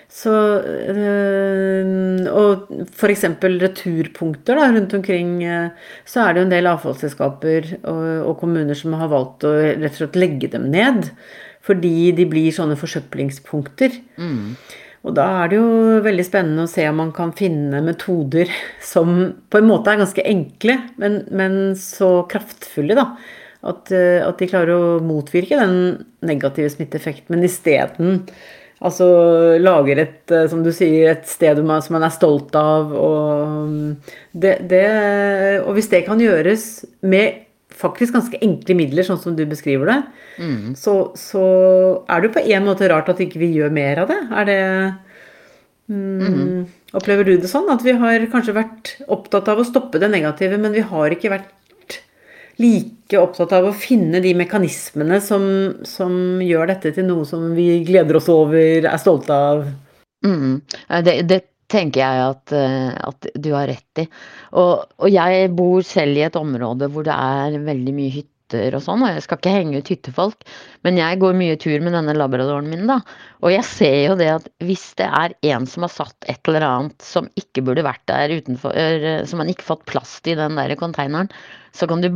Så 0.10 0.34
øh, 0.34 2.26
Og 2.34 2.66
f.eks. 2.90 3.26
returpunkter 3.46 4.58
da, 4.58 4.72
rundt 4.74 4.96
omkring, 4.98 5.38
øh, 5.46 5.70
så 6.06 6.24
er 6.24 6.34
det 6.34 6.42
jo 6.42 6.48
en 6.48 6.56
del 6.56 6.70
avfallsselskaper 6.72 7.70
og, 7.84 8.02
og 8.32 8.36
kommuner 8.42 8.78
som 8.78 8.98
har 8.98 9.12
valgt 9.12 9.46
å 9.46 9.54
rett 9.54 9.94
og 9.94 10.02
slett 10.02 10.18
legge 10.18 10.50
dem 10.56 10.72
ned. 10.74 11.12
Fordi 11.66 12.12
de 12.18 12.26
blir 12.26 12.56
sånne 12.56 12.78
forsøplingspunkter. 12.80 14.00
Mm. 14.18 14.56
Og 15.08 15.16
da 15.16 15.26
er 15.44 15.52
det 15.52 15.60
jo 15.60 16.00
veldig 16.04 16.26
spennende 16.28 16.66
å 16.66 16.72
se 16.72 16.84
om 16.90 16.98
man 17.00 17.12
kan 17.16 17.32
finne 17.36 17.80
metoder 17.86 18.50
som 18.84 19.14
på 19.52 19.62
en 19.62 19.70
måte 19.70 19.94
er 19.94 20.02
ganske 20.02 20.26
enkle, 20.28 20.76
men, 21.00 21.22
men 21.32 21.60
så 21.80 22.26
kraftfulle, 22.32 22.98
da. 22.98 23.14
At, 23.70 23.92
eh, 23.92 24.24
at 24.24 24.40
de 24.40 24.48
klarer 24.48 24.72
å 24.72 25.00
motvirke 25.04 25.60
den 25.60 26.06
negative 26.24 26.72
smitteeffekten, 26.72 27.36
men 27.36 27.48
isteden 27.48 28.22
altså 28.82 29.08
lager 29.60 30.00
et, 30.06 30.32
eh, 30.32 30.48
som 30.48 30.64
du 30.64 30.72
sier, 30.72 31.12
et 31.12 31.28
sted 31.28 31.60
man- 31.66 31.82
som 31.82 31.94
man 31.98 32.04
er 32.08 32.14
stolt 32.16 32.56
av. 32.56 32.94
Og, 32.94 33.68
mm, 33.68 33.98
det, 34.34 34.68
det, 34.70 34.86
og 35.66 35.74
hvis 35.76 35.90
det 35.90 36.06
kan 36.06 36.20
gjøres 36.20 36.86
med 37.04 37.46
faktisk 37.80 38.14
ganske 38.14 38.40
enkle 38.44 38.76
midler, 38.76 39.04
sånn 39.08 39.20
som 39.22 39.36
du 39.36 39.46
beskriver 39.46 39.86
det, 39.86 40.00
Mm. 40.40 40.72
så, 40.76 41.12
så 41.20 42.04
er 42.08 42.22
det 42.22 42.30
jo 42.30 42.40
på 42.40 42.46
en 42.48 42.64
måte 42.66 42.88
rart 42.90 43.10
at 43.12 43.18
ikke 43.20 43.40
vi 43.40 43.54
gjør 43.58 43.72
mer 43.76 44.00
av 44.00 44.08
det. 44.08 44.20
Er 44.32 44.46
det 44.48 44.96
mm, 45.90 46.68
Opplever 46.98 47.26
du 47.28 47.36
det 47.38 47.50
sånn? 47.52 47.68
At 47.70 47.84
vi 47.86 47.94
har 47.94 48.24
kanskje 48.32 48.56
vært 48.56 48.96
opptatt 49.12 49.48
av 49.52 49.60
å 49.62 49.66
stoppe 49.68 50.00
det 50.02 50.10
negative, 50.10 50.58
men 50.58 50.74
vi 50.74 50.82
har 50.82 51.14
ikke 51.14 51.30
vært 51.36 51.52
like 52.60 53.20
opptatt 53.20 53.54
av 53.56 53.70
å 53.70 53.76
finne 53.76 54.22
de 54.24 54.34
mekanismene 54.38 55.20
som, 55.24 55.44
som 55.88 56.42
gjør 56.44 56.74
dette 56.74 56.92
til 56.98 57.08
noe 57.08 57.28
som 57.28 57.54
vi 57.56 57.72
gleder 57.88 58.20
oss 58.20 58.28
over, 58.32 58.84
er 58.84 59.00
stolte 59.02 59.36
av? 59.36 59.64
Mm. 60.26 60.60
Det, 61.06 61.16
det 61.30 61.40
tenker 61.70 62.02
jeg 62.02 62.26
at, 62.26 62.56
eh, 62.56 62.90
at 63.10 63.30
du 63.38 63.54
har 63.54 63.70
rett 63.70 64.04
i. 64.04 64.08
Og, 64.58 64.90
og 65.00 65.14
jeg 65.14 65.54
bor 65.56 65.86
selv 65.86 66.18
i 66.18 66.26
et 66.28 66.40
område 66.40 66.90
hvor 66.92 67.06
det 67.08 67.16
er 67.16 67.60
veldig 67.64 67.96
mye 67.96 68.14
hytter 68.18 68.74
og 68.74 68.82
sånn, 68.82 69.04
og 69.06 69.14
jeg 69.14 69.22
skal 69.22 69.38
ikke 69.38 69.54
henge 69.54 69.78
ut 69.78 69.90
hyttefolk, 69.94 70.46
men 70.88 70.98
jeg 70.98 71.20
går 71.22 71.36
mye 71.38 71.58
tur 71.62 71.84
med 71.86 71.94
denne 71.94 72.16
labradoren 72.18 72.70
min, 72.72 72.88
da. 72.90 72.98
Og 73.46 73.54
jeg 73.54 73.68
ser 73.70 73.98
jo 74.08 74.16
det 74.18 74.32
at 74.40 74.48
hvis 74.66 74.88
det 74.98 75.06
er 75.06 75.36
en 75.52 75.70
som 75.70 75.86
har 75.86 75.94
satt 75.94 76.30
et 76.32 76.50
eller 76.50 76.66
annet 76.66 77.06
som 77.06 77.30
ikke 77.38 77.64
burde 77.68 77.86
vært 77.86 78.02
der 78.10 78.34
utenfor, 78.34 78.74
eh, 78.74 79.22
som 79.30 79.44
man 79.44 79.54
ikke 79.54 79.70
fått 79.70 79.86
plass 79.90 80.18
til 80.26 80.34
i 80.34 80.42
den 80.42 80.58
der 80.58 80.74
konteineren, 80.82 81.30
så 81.78 81.86
kan 81.90 82.02
du 82.02 82.10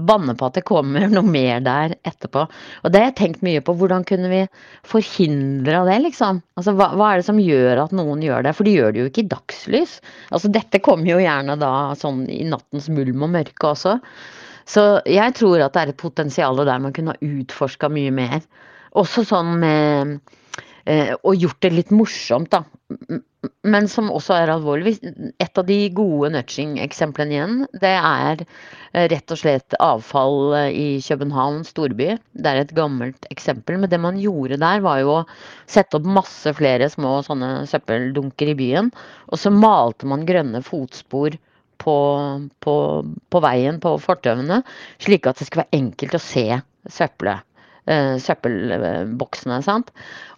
banne 0.00 0.34
på 0.38 0.48
at 0.48 0.56
det 0.56 0.64
kommer 0.68 1.08
noe 1.12 1.26
mer 1.26 1.60
der 1.64 1.94
etterpå. 2.08 2.46
Og 2.82 2.92
det 2.92 3.02
har 3.02 3.10
jeg 3.10 3.18
tenkt 3.20 3.44
mye 3.46 3.62
på. 3.64 3.74
Hvordan 3.76 4.04
kunne 4.08 4.30
vi 4.32 4.40
forhindre 4.88 5.82
det, 5.88 5.98
liksom? 6.06 6.42
Altså, 6.60 6.74
hva, 6.78 6.90
hva 6.96 7.12
er 7.12 7.20
det 7.20 7.28
som 7.28 7.40
gjør 7.42 7.84
at 7.84 7.94
noen 7.96 8.24
gjør 8.24 8.46
det? 8.46 8.54
For 8.56 8.68
de 8.68 8.76
gjør 8.78 8.94
det 8.94 9.02
jo 9.02 9.10
ikke 9.10 9.24
i 9.24 9.30
dagslys. 9.34 9.98
Altså, 10.30 10.52
dette 10.52 10.82
kommer 10.84 11.12
jo 11.12 11.20
gjerne 11.22 11.58
da 11.60 11.72
sånn 12.00 12.24
i 12.32 12.42
nattens 12.48 12.90
mulm 12.92 13.26
og 13.26 13.34
mørke 13.36 13.72
også. 13.72 13.98
Så 14.70 14.84
jeg 15.08 15.34
tror 15.38 15.64
at 15.64 15.74
det 15.74 15.82
er 15.82 15.92
et 15.94 16.00
potensial 16.00 16.60
der 16.62 16.82
man 16.82 16.94
kunne 16.96 17.16
ha 17.16 17.30
utforska 17.40 17.90
mye 17.92 18.12
mer. 18.14 18.38
Også 18.98 19.24
sånn 19.26 19.56
med 19.62 20.20
Og 20.88 21.34
gjort 21.36 21.60
det 21.62 21.74
litt 21.74 21.90
morsomt, 21.92 22.54
da. 22.54 22.64
Men 23.64 23.86
som 23.88 24.10
også 24.12 24.34
er 24.36 24.50
alvorlig. 24.52 24.94
Et 25.40 25.60
av 25.60 25.64
de 25.68 25.76
gode 25.96 26.30
nudging-eksemplene 26.34 27.36
igjen, 27.36 27.54
det 27.80 27.92
er 27.94 28.42
eh, 28.42 29.06
rett 29.12 29.32
og 29.32 29.40
slett 29.40 29.76
avfall 29.80 30.54
eh, 30.58 30.76
i 30.76 30.86
København 31.04 31.62
storby. 31.68 32.10
Det 32.36 32.50
er 32.50 32.60
et 32.60 32.74
gammelt 32.76 33.28
eksempel. 33.32 33.78
Men 33.80 33.92
det 33.92 34.00
man 34.02 34.20
gjorde 34.20 34.60
der, 34.60 34.84
var 34.84 35.00
jo 35.00 35.14
å 35.14 35.26
sette 35.70 35.96
opp 35.96 36.08
masse 36.20 36.52
flere 36.56 36.90
små 36.92 37.18
sånne 37.24 37.64
søppeldunker 37.70 38.52
i 38.52 38.58
byen. 38.58 38.90
Og 39.32 39.40
så 39.40 39.52
malte 39.54 40.08
man 40.10 40.26
grønne 40.28 40.60
fotspor 40.66 41.38
på, 41.80 41.96
på, 42.60 42.74
på 43.32 43.44
veien, 43.44 43.80
på 43.80 43.96
fortauene, 44.04 44.60
slik 45.00 45.28
at 45.28 45.40
det 45.40 45.48
skulle 45.48 45.64
være 45.64 45.80
enkelt 45.80 46.18
å 46.18 46.24
se 46.24 46.48
søppelet. 46.92 47.46
Eh, 47.90 48.14
Søppelboksene. 48.22 49.60
sant? 49.66 49.90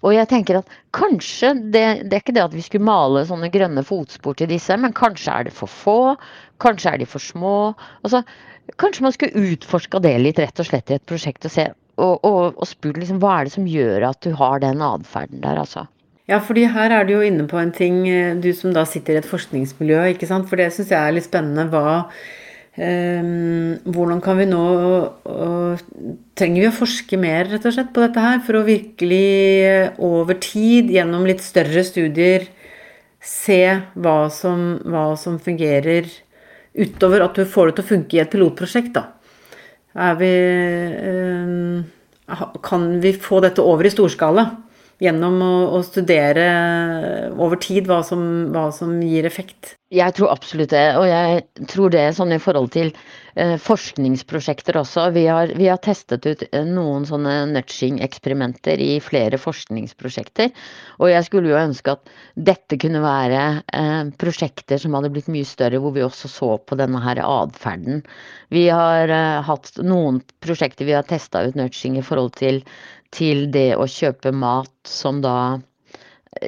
Og 0.02 0.16
jeg 0.16 0.30
tenker 0.30 0.60
at 0.62 0.78
kanskje 0.96 1.52
det, 1.74 1.84
det 2.08 2.16
er 2.16 2.24
ikke 2.24 2.36
det 2.36 2.46
at 2.46 2.56
vi 2.56 2.64
skulle 2.64 2.88
male 2.88 3.26
sånne 3.28 3.52
grønne 3.52 3.84
fotspor 3.86 4.38
til 4.38 4.50
disse, 4.50 4.76
men 4.80 4.96
kanskje 4.96 5.36
er 5.36 5.48
det 5.48 5.54
for 5.56 5.70
få, 5.70 6.00
kanskje 6.64 6.94
er 6.94 7.02
de 7.02 7.08
for 7.08 7.22
små. 7.22 7.56
Altså, 8.02 8.24
kanskje 8.82 9.06
man 9.06 9.14
skulle 9.14 9.52
utforska 9.52 10.02
det 10.02 10.16
litt 10.22 10.42
rett 10.42 10.64
og 10.64 10.68
slett 10.68 10.90
i 10.90 10.98
et 10.98 11.08
prosjekt 11.08 11.46
og 11.46 11.54
se 11.54 11.70
og, 12.00 12.22
og, 12.24 12.54
og 12.56 12.68
spurt 12.68 13.00
liksom, 13.00 13.18
hva 13.22 13.38
er 13.38 13.48
det 13.48 13.54
som 13.54 13.66
gjør 13.68 14.06
at 14.08 14.22
du 14.24 14.32
har 14.38 14.62
den 14.62 14.82
atferden 14.84 15.42
der, 15.44 15.60
altså. 15.60 15.86
Ja, 16.30 16.38
fordi 16.40 16.64
her 16.70 16.94
er 16.94 17.04
du 17.04 17.16
jo 17.16 17.24
inne 17.26 17.44
på 17.50 17.58
en 17.60 17.72
ting, 17.74 18.04
eh, 18.08 18.36
du 18.38 18.52
som 18.56 18.72
da 18.74 18.86
sitter 18.88 19.18
i 19.18 19.20
et 19.20 19.28
forskningsmiljø, 19.28 20.04
ikke 20.14 20.28
sant? 20.30 20.48
For 20.48 20.60
det 20.60 20.70
syns 20.72 20.92
jeg 20.94 21.00
er 21.00 21.16
litt 21.16 21.26
spennende. 21.26 21.66
Hva 21.72 22.06
Hvordan 22.72 24.20
kan 24.24 24.38
vi 24.40 24.46
nå 24.48 24.62
Trenger 26.32 26.62
vi 26.62 26.68
å 26.70 26.72
forske 26.72 27.18
mer, 27.20 27.50
rett 27.52 27.66
og 27.68 27.74
slett, 27.76 27.90
på 27.92 28.00
dette 28.00 28.22
her? 28.24 28.38
For 28.46 28.56
å 28.56 28.64
virkelig 28.64 29.26
eh, 29.68 29.98
over 30.00 30.38
tid, 30.40 30.88
gjennom 30.90 31.26
litt 31.28 31.44
større 31.44 31.84
studier, 31.84 32.46
se 33.20 33.60
hva 33.92 34.30
som, 34.32 34.80
hva 34.88 35.12
som 35.20 35.36
fungerer 35.36 36.08
utover 36.72 37.26
at 37.26 37.36
du 37.36 37.44
får 37.44 37.68
det 37.68 37.76
til 37.76 37.84
å 37.84 37.90
funke 37.90 38.16
i 38.16 38.22
et 38.24 38.32
pilotprosjekt, 38.32 38.96
da. 38.96 39.04
Er 39.92 40.16
vi 40.16 40.32
eh, 40.32 41.84
Kan 42.64 42.88
vi 43.04 43.12
få 43.12 43.42
dette 43.44 43.60
over 43.60 43.84
i 43.84 43.92
storskala? 43.92 44.48
Gjennom 45.02 45.36
å, 45.44 45.52
å 45.76 45.84
studere 45.84 46.48
over 47.36 47.60
tid 47.60 47.90
hva 47.90 48.00
som, 48.06 48.48
hva 48.54 48.70
som 48.72 48.96
gir 49.04 49.28
effekt. 49.28 49.74
Jeg 49.92 50.14
tror 50.16 50.30
absolutt 50.32 50.70
det, 50.72 50.86
og 50.96 51.04
jeg 51.04 51.66
tror 51.68 51.92
det 51.92 52.00
er 52.00 52.14
sånn 52.16 52.30
i 52.32 52.40
forhold 52.40 52.70
til 52.72 52.88
eh, 53.36 53.58
forskningsprosjekter 53.60 54.78
også. 54.80 55.10
Vi 55.12 55.26
har, 55.28 55.50
vi 55.58 55.66
har 55.68 55.80
testet 55.84 56.24
ut 56.24 56.44
eh, 56.48 56.64
noen 56.64 57.04
sånne 57.08 57.34
nudging-eksperimenter 57.50 58.80
i 58.80 58.94
flere 59.04 59.36
forskningsprosjekter. 59.42 60.48
Og 60.96 61.12
jeg 61.12 61.26
skulle 61.26 61.52
jo 61.52 61.58
ønske 61.60 61.92
at 61.92 62.12
dette 62.48 62.78
kunne 62.80 63.02
være 63.04 63.42
eh, 63.60 64.14
prosjekter 64.22 64.80
som 64.80 64.96
hadde 64.96 65.12
blitt 65.12 65.28
mye 65.32 65.48
større, 65.48 65.82
hvor 65.84 65.92
vi 65.92 66.06
også 66.06 66.30
så 66.32 66.54
på 66.56 66.78
denne 66.80 67.02
her 67.04 67.20
atferden. 67.26 68.00
Vi 68.48 68.64
har 68.72 69.12
eh, 69.12 69.42
hatt 69.44 69.74
noen 69.84 70.22
prosjekter 70.40 70.88
vi 70.88 70.96
har 70.96 71.04
testa 71.04 71.44
ut 71.44 71.58
nudging 71.60 72.00
i 72.00 72.06
forhold 72.06 72.32
til, 72.40 72.64
til 73.12 73.50
det 73.52 73.74
å 73.76 73.84
kjøpe 73.84 74.32
mat 74.32 74.72
som 74.88 75.20
da 75.20 75.36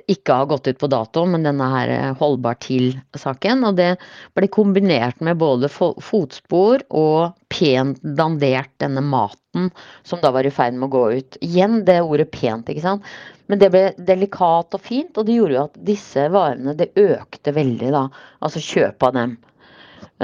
ikke 0.09 0.33
har 0.33 0.47
gått 0.49 0.69
ut 0.69 0.79
på 0.81 0.89
dato, 0.89 1.25
men 1.29 1.45
denne 1.45 1.67
her 1.69 1.93
eh, 1.93 2.13
holdbar 2.19 2.57
til-saken. 2.65 3.67
Og 3.69 3.77
det 3.79 3.91
ble 4.37 4.49
kombinert 4.53 5.21
med 5.25 5.39
både 5.41 5.69
fotspor 5.69 6.87
og 6.89 7.35
pent 7.53 8.01
dandert 8.03 8.73
denne 8.83 9.05
maten 9.05 9.69
som 10.03 10.23
da 10.23 10.33
var 10.35 10.49
i 10.49 10.53
ferd 10.55 10.79
med 10.79 10.89
å 10.89 10.95
gå 10.95 11.05
ut. 11.21 11.39
Igjen 11.45 11.83
det 11.87 12.01
ordet 12.03 12.31
pent, 12.33 12.71
ikke 12.71 12.87
sant. 12.87 13.15
Men 13.47 13.61
det 13.61 13.71
ble 13.75 13.85
delikat 14.01 14.75
og 14.75 14.83
fint, 14.83 15.13
og 15.21 15.29
det 15.29 15.37
gjorde 15.37 15.59
jo 15.59 15.65
at 15.67 15.83
disse 15.93 16.29
varene 16.33 16.77
det 16.79 16.95
økte 16.97 17.53
veldig, 17.55 17.93
da. 17.95 18.07
Altså 18.41 18.65
kjøp 18.65 19.05
av 19.11 19.15
dem. 19.21 19.37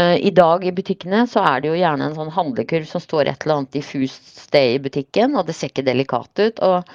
Eh, 0.00 0.16
I 0.26 0.32
dag 0.34 0.64
i 0.64 0.72
butikkene 0.72 1.26
så 1.28 1.44
er 1.44 1.60
det 1.60 1.74
jo 1.74 1.78
gjerne 1.78 2.08
en 2.08 2.16
sånn 2.16 2.32
handlekurv 2.32 2.88
som 2.88 3.04
står 3.04 3.28
et 3.28 3.44
eller 3.44 3.60
annet 3.60 3.76
diffust 3.76 4.36
sted 4.46 4.78
i 4.78 4.82
butikken, 4.88 5.36
og 5.36 5.46
det 5.46 5.58
ser 5.58 5.72
ikke 5.72 5.86
delikat 5.86 6.46
ut. 6.48 6.64
og 6.64 6.88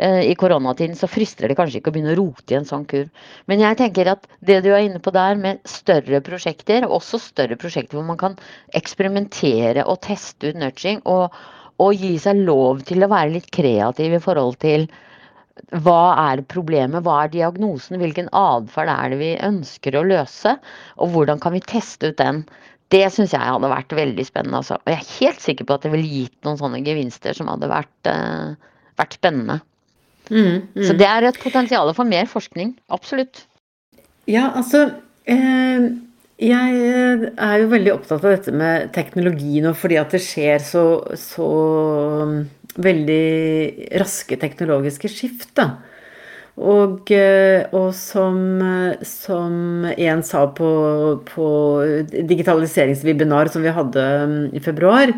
i 0.00 0.34
koronatiden 0.34 0.96
så 0.98 1.06
frister 1.06 1.50
det 1.50 1.54
kanskje 1.58 1.78
ikke 1.78 1.92
å 1.92 1.94
begynne 1.94 2.14
å 2.14 2.18
rote 2.18 2.54
i 2.54 2.56
en 2.58 2.66
sånn 2.66 2.86
kurv. 2.88 3.10
Men 3.46 3.60
jeg 3.62 3.78
tenker 3.78 4.08
at 4.14 4.24
det 4.40 4.62
du 4.64 4.70
er 4.72 4.86
inne 4.86 5.02
på 5.04 5.12
der 5.14 5.36
med 5.38 5.60
større 5.68 6.22
prosjekter, 6.24 6.88
også 6.88 7.20
større 7.22 7.58
prosjekter 7.60 7.98
hvor 7.98 8.08
man 8.08 8.18
kan 8.18 8.34
eksperimentere 8.74 9.84
og 9.84 10.00
teste 10.02 10.50
ut 10.50 10.58
nudging, 10.58 11.02
og, 11.04 11.36
og 11.78 11.94
gi 11.94 12.16
seg 12.24 12.40
lov 12.42 12.82
til 12.88 13.04
å 13.04 13.10
være 13.12 13.34
litt 13.36 13.50
kreativ 13.54 14.16
i 14.16 14.22
forhold 14.22 14.58
til 14.64 14.88
hva 15.84 16.14
er 16.32 16.42
problemet, 16.48 17.04
hva 17.04 17.22
er 17.24 17.32
diagnosen, 17.32 18.00
hvilken 18.00 18.30
atferd 18.34 18.90
er 18.92 19.12
det 19.12 19.18
vi 19.20 19.32
ønsker 19.44 19.96
å 19.98 20.04
løse, 20.08 20.56
og 20.96 21.12
hvordan 21.12 21.42
kan 21.42 21.54
vi 21.54 21.62
teste 21.64 22.12
ut 22.12 22.20
den. 22.20 22.42
Det 22.92 23.04
syns 23.12 23.32
jeg 23.32 23.40
hadde 23.40 23.70
vært 23.72 23.92
veldig 23.96 24.24
spennende. 24.28 24.60
Altså. 24.60 24.80
Og 24.80 24.92
jeg 24.92 25.00
er 25.00 25.12
helt 25.20 25.44
sikker 25.44 25.68
på 25.68 25.76
at 25.76 25.84
det 25.86 25.92
ville 25.94 26.08
gitt 26.08 26.38
noen 26.44 26.58
sånne 26.60 26.82
gevinster 26.84 27.36
som 27.36 27.48
hadde 27.52 27.70
vært, 27.70 28.08
uh, 28.08 28.56
vært 29.00 29.16
spennende. 29.16 29.60
Mm, 30.30 30.68
mm. 30.74 30.84
Så 30.86 30.94
det 30.96 31.08
er 31.08 31.26
et 31.28 31.40
potensial 31.42 31.90
for 31.96 32.08
mer 32.08 32.28
forskning. 32.30 32.76
Absolutt. 32.92 33.44
Ja, 34.30 34.52
altså 34.54 34.84
eh, 35.26 35.88
Jeg 36.42 36.76
eh, 36.78 37.28
er 37.36 37.62
jo 37.62 37.70
veldig 37.72 37.94
opptatt 37.96 38.24
av 38.24 38.36
dette 38.36 38.54
med 38.54 38.92
teknologi 38.94 39.62
nå, 39.62 39.74
fordi 39.78 39.98
at 40.00 40.14
det 40.14 40.22
skjer 40.22 40.62
så, 40.62 40.84
så 41.18 41.48
mm, 42.28 42.36
veldig 42.82 43.24
raske 44.02 44.38
teknologiske 44.40 45.10
skift. 45.10 45.50
da. 45.58 45.72
Og, 46.52 47.08
eh, 47.16 47.64
og 47.72 47.94
som, 47.96 48.36
som, 49.08 49.86
en 49.88 50.22
sa 50.26 50.44
på, 50.52 50.72
på 51.30 51.46
digitaliseringswebinar 52.12 53.48
som 53.52 53.64
vi 53.64 53.72
hadde 53.72 54.04
mm, 54.28 54.42
i 54.52 54.60
februar, 54.60 55.14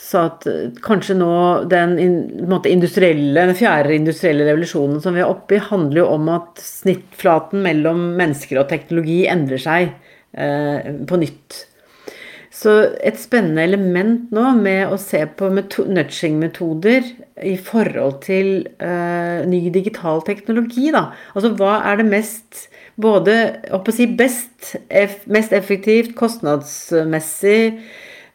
sa 0.00 0.24
at 0.30 0.46
kanskje 0.82 1.14
nå 1.20 1.32
den 1.70 1.96
industrielle, 2.00 3.46
den 3.50 3.56
fjerde 3.58 3.94
industrielle 3.94 4.46
revolusjonen 4.48 5.00
som 5.04 5.16
vi 5.16 5.22
er 5.22 5.30
oppe 5.30 5.58
i, 5.58 5.64
handler 5.70 6.02
jo 6.02 6.06
om 6.16 6.30
at 6.34 6.62
snittflaten 6.64 7.62
mellom 7.64 8.14
mennesker 8.18 8.62
og 8.62 8.70
teknologi 8.72 9.22
endrer 9.30 9.60
seg 9.62 9.92
eh, 10.32 10.94
på 11.06 11.20
nytt. 11.20 11.66
Så 12.60 12.72
et 13.06 13.16
spennende 13.20 13.62
element 13.62 14.32
nå 14.34 14.48
med 14.58 14.90
å 14.90 14.98
se 15.00 15.22
på 15.38 15.52
nudging-metoder 15.54 17.06
i 17.46 17.54
forhold 17.56 18.18
til 18.26 18.66
eh, 18.82 19.46
ny 19.48 19.62
digital 19.72 20.24
teknologi, 20.26 20.90
da. 20.92 21.06
Altså 21.36 21.54
hva 21.56 21.78
er 21.92 22.00
det 22.00 22.08
mest 22.10 22.66
både 23.00 23.36
å 23.72 23.80
si 23.94 24.08
best, 24.18 24.74
eff, 24.88 25.22
mest 25.30 25.54
effektivt, 25.56 26.16
kostnadsmessig, 26.18 27.78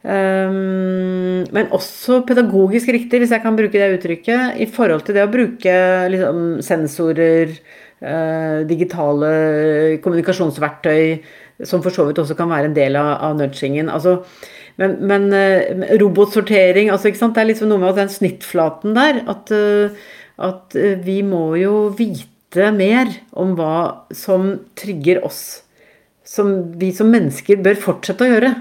um, 0.06 1.46
men 1.54 1.72
også 1.74 2.20
pedagogisk 2.28 2.92
riktig, 2.94 3.20
hvis 3.22 3.32
jeg 3.34 3.42
kan 3.42 3.56
bruke 3.58 3.74
det 3.74 3.96
uttrykket, 3.98 4.60
i 4.62 4.68
forhold 4.70 5.06
til 5.06 5.16
det 5.16 5.24
å 5.26 5.32
bruke 5.32 5.72
liksom, 6.12 6.44
sensorer, 6.64 7.56
uh, 8.04 8.62
digitale 8.68 9.30
kommunikasjonsverktøy, 10.04 11.16
som 11.66 11.82
for 11.84 11.94
så 11.94 12.06
vidt 12.06 12.20
også 12.22 12.36
kan 12.38 12.52
være 12.52 12.70
en 12.70 12.76
del 12.76 12.98
av, 13.00 13.10
av 13.30 13.34
nudgingen. 13.40 13.90
Altså, 13.92 14.20
men, 14.80 14.98
men 15.08 15.26
uh, 15.32 15.90
robotsortering 15.98 16.92
altså, 16.92 17.10
Det 17.10 17.42
er 17.42 17.50
liksom 17.50 17.72
noe 17.72 17.82
med 17.82 17.98
den 17.98 18.12
snittflaten 18.12 18.96
der. 18.96 19.22
At, 19.32 19.50
uh, 19.50 20.14
at 20.36 20.76
vi 21.02 21.22
må 21.24 21.56
jo 21.56 21.88
vite 21.96 22.70
mer 22.76 23.08
om 23.32 23.54
hva 23.56 24.06
som 24.14 24.52
trigger 24.78 25.24
oss. 25.26 25.64
Som 26.26 26.76
vi 26.78 26.92
som 26.94 27.08
mennesker 27.10 27.58
bør 27.64 27.78
fortsette 27.80 28.26
å 28.26 28.34
gjøre. 28.34 28.54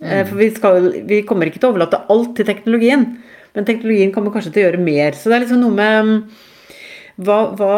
Mm. 0.00 0.14
For 0.28 0.36
vi, 0.40 0.46
skal, 0.56 0.86
vi, 1.08 1.22
kommer 1.28 1.50
ikke 1.50 1.60
til 1.60 1.68
å 1.68 1.74
overlate 1.74 2.04
alt 2.12 2.32
til 2.38 2.48
teknologien. 2.48 3.04
Men 3.56 3.66
teknologien 3.68 4.14
kommer 4.14 4.32
kanskje 4.32 4.54
til 4.54 4.62
å 4.62 4.68
gjøre 4.68 4.80
mer. 4.84 5.18
Så 5.18 5.28
det 5.28 5.36
er 5.36 5.44
liksom 5.44 5.60
noe 5.60 5.76
med 5.76 6.40
hva, 7.20 7.42
hva 7.58 7.76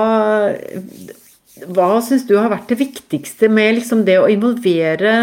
hva 1.71 1.97
syns 2.05 2.25
du 2.27 2.37
har 2.39 2.51
vært 2.53 2.71
det 2.73 2.81
viktigste 2.81 3.51
med 3.53 3.77
liksom 3.79 4.05
det 4.07 4.19
å 4.21 4.29
involvere 4.31 5.15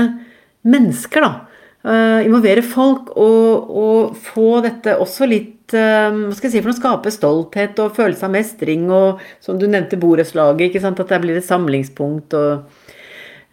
mennesker, 0.67 1.25
da? 1.25 1.45
Uh, 1.79 2.19
involvere 2.27 2.61
folk 2.65 3.13
og, 3.15 3.69
og, 3.71 4.17
få 4.19 4.57
dette 4.65 4.97
også 4.99 5.23
litt 5.31 5.71
uh, 5.71 6.11
Hva 6.11 6.35
skal 6.35 6.49
jeg 6.49 6.57
si 6.57 6.59
for 6.59 6.67
noe? 6.67 6.75
Skape 6.75 7.13
stolthet 7.15 7.79
og 7.79 7.93
følelse 7.95 8.27
av 8.27 8.33
mestring 8.33 8.89
og 8.91 9.21
som 9.39 9.55
du 9.55 9.63
nevnte 9.63 9.99
borettslaget? 10.01 10.75
At 10.83 10.99
det 10.99 11.21
blir 11.23 11.39
et 11.39 11.47
samlingspunkt 11.47 12.35
og 12.35 12.78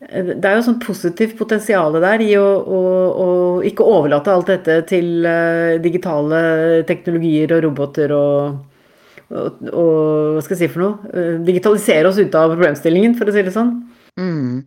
Det 0.07 0.47
er 0.47 0.55
jo 0.55 0.67
sånn 0.69 0.79
positivt 0.79 1.35
potensial 1.39 1.97
der 1.99 2.23
i 2.23 2.31
å, 2.39 2.47
å, 2.47 2.81
å, 3.11 3.27
ikke 3.67 3.87
overlate 3.87 4.31
alt 4.31 4.53
dette 4.53 4.77
til 4.87 5.27
digitale 5.83 6.85
teknologier 6.87 7.57
og 7.57 7.65
roboter 7.65 8.15
og 8.15 8.57
og, 9.27 9.63
hva 9.67 10.43
skal 10.45 10.55
jeg 10.55 10.61
si 10.61 10.69
for 10.71 10.85
noe? 10.85 11.11
Eh, 11.11 11.33
digitalisere 11.47 12.11
oss 12.11 12.21
ut 12.21 12.35
av 12.39 12.53
problemstillingen, 12.53 13.17
for 13.19 13.29
å 13.29 13.35
si 13.35 13.43
det 13.47 13.55
sånn. 13.55 13.73
Mm. 14.21 14.63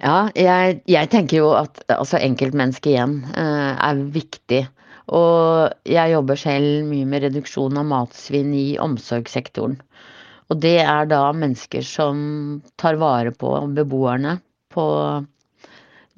Ja, 0.00 0.18
jeg, 0.38 0.80
jeg, 0.88 1.10
tenker 1.12 1.42
jo 1.42 1.50
at 1.58 1.82
altså 1.92 2.20
enkeltmennesket 2.22 2.92
igjen 2.94 3.18
eh, 3.34 3.72
er 3.74 4.04
viktig. 4.14 4.62
Og 5.10 5.90
jeg 5.90 6.14
jobber 6.14 6.38
selv 6.38 6.86
mye 6.86 7.08
med 7.08 7.26
reduksjon 7.26 7.80
av 7.80 7.88
matsvinn 7.90 8.54
i 8.54 8.68
omsorgssektoren. 8.80 9.80
Og 10.50 10.62
det 10.62 10.78
er 10.84 11.10
da 11.10 11.24
mennesker 11.34 11.82
som 11.86 12.20
tar 12.78 12.98
vare 12.98 13.34
på 13.34 13.50
beboerne 13.74 14.38
på 14.72 14.86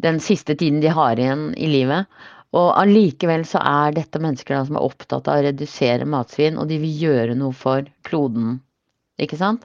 den 0.03 0.21
siste 0.21 0.57
tiden 0.59 0.81
de 0.83 0.93
har 0.93 1.19
igjen 1.21 1.51
i 1.57 1.69
livet. 1.71 2.11
Og 2.53 2.75
allikevel 2.77 3.47
så 3.49 3.63
er 3.65 3.95
dette 3.97 4.21
mennesker 4.21 4.67
som 4.69 4.77
er 4.77 4.85
opptatt 4.85 5.29
av 5.31 5.41
å 5.41 5.47
redusere 5.47 6.09
matsvinn, 6.09 6.59
og 6.61 6.69
de 6.69 6.81
vil 6.83 6.99
gjøre 7.07 7.37
noe 7.39 7.57
for 7.57 7.87
kloden. 8.05 8.59
Ikke 9.23 9.39
sant? 9.41 9.65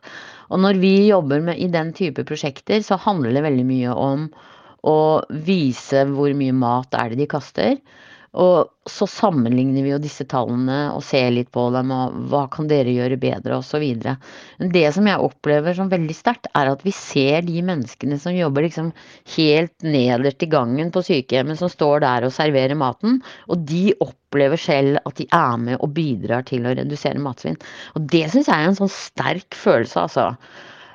Og 0.52 0.62
når 0.64 0.80
vi 0.80 0.94
jobber 1.10 1.44
med, 1.44 1.60
i 1.60 1.68
den 1.72 1.92
type 1.98 2.24
prosjekter, 2.28 2.80
så 2.86 3.00
handler 3.02 3.36
det 3.36 3.44
veldig 3.48 3.66
mye 3.68 3.96
om 3.96 4.28
å 4.88 5.00
vise 5.48 6.06
hvor 6.14 6.32
mye 6.38 6.56
mat 6.56 6.96
er 6.96 7.12
det 7.12 7.24
de 7.24 7.30
kaster. 7.32 7.76
Og 8.38 8.92
så 8.92 9.08
sammenligner 9.10 9.82
vi 9.82 9.92
jo 9.92 10.00
disse 10.02 10.26
tallene 10.30 10.92
og 10.94 11.02
ser 11.06 11.32
litt 11.34 11.50
på 11.54 11.64
dem, 11.74 11.90
og 11.94 12.20
hva 12.30 12.44
kan 12.54 12.70
dere 12.70 12.94
gjøre 12.94 13.18
bedre, 13.20 13.58
osv. 13.58 13.84
Men 14.62 14.72
det 14.76 14.86
som 14.96 15.10
jeg 15.10 15.24
opplever 15.26 15.74
som 15.78 15.90
veldig 15.90 16.16
sterkt, 16.16 16.50
er 16.54 16.70
at 16.70 16.86
vi 16.86 16.94
ser 16.94 17.42
de 17.48 17.64
menneskene 17.66 18.20
som 18.22 18.38
jobber 18.38 18.68
liksom 18.68 18.94
helt 19.36 19.74
nederst 19.82 20.46
i 20.46 20.52
gangen 20.54 20.94
på 20.94 21.04
sykehjemmet, 21.10 21.58
som 21.60 21.74
står 21.74 22.06
der 22.06 22.30
og 22.30 22.36
serverer 22.36 22.78
maten, 22.78 23.20
og 23.50 23.66
de 23.68 23.90
opplever 24.06 24.62
selv 24.62 25.02
at 25.02 25.18
de 25.18 25.28
er 25.34 25.60
med 25.64 25.82
og 25.82 25.96
bidrar 25.98 26.46
til 26.48 26.68
å 26.68 26.78
redusere 26.78 27.24
matsvinn. 27.24 27.58
Og 27.98 28.06
det 28.14 28.28
syns 28.30 28.52
jeg 28.52 28.54
er 28.54 28.70
en 28.70 28.82
sånn 28.84 28.94
sterk 28.94 29.58
følelse, 29.58 30.06
altså. 30.06 30.32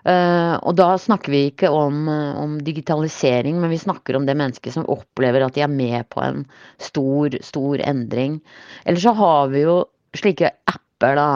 Uh, 0.02 0.58
og 0.66 0.74
da 0.74 0.88
snakker 0.98 1.30
vi 1.30 1.40
ikke 1.52 1.68
om, 1.70 2.08
uh, 2.10 2.38
om, 2.42 2.56
digitalisering, 2.66 3.60
men 3.62 3.70
vi 3.70 3.78
snakker 3.78 4.16
om 4.18 4.24
det 4.26 4.34
mennesket 4.34 4.74
som 4.74 4.88
opplever 4.90 5.44
at 5.46 5.54
de 5.54 5.62
er 5.62 5.70
med 5.70 6.08
på 6.10 6.18
en 6.24 6.40
stor, 6.82 7.36
stor 7.46 7.82
endring. 7.86 8.40
Eller 8.82 8.98
så 8.98 9.12
har 9.14 9.52
vi 9.52 9.62
jo 9.62 9.76
slike 10.18 10.50
apper 10.66 11.14
da, 11.18 11.28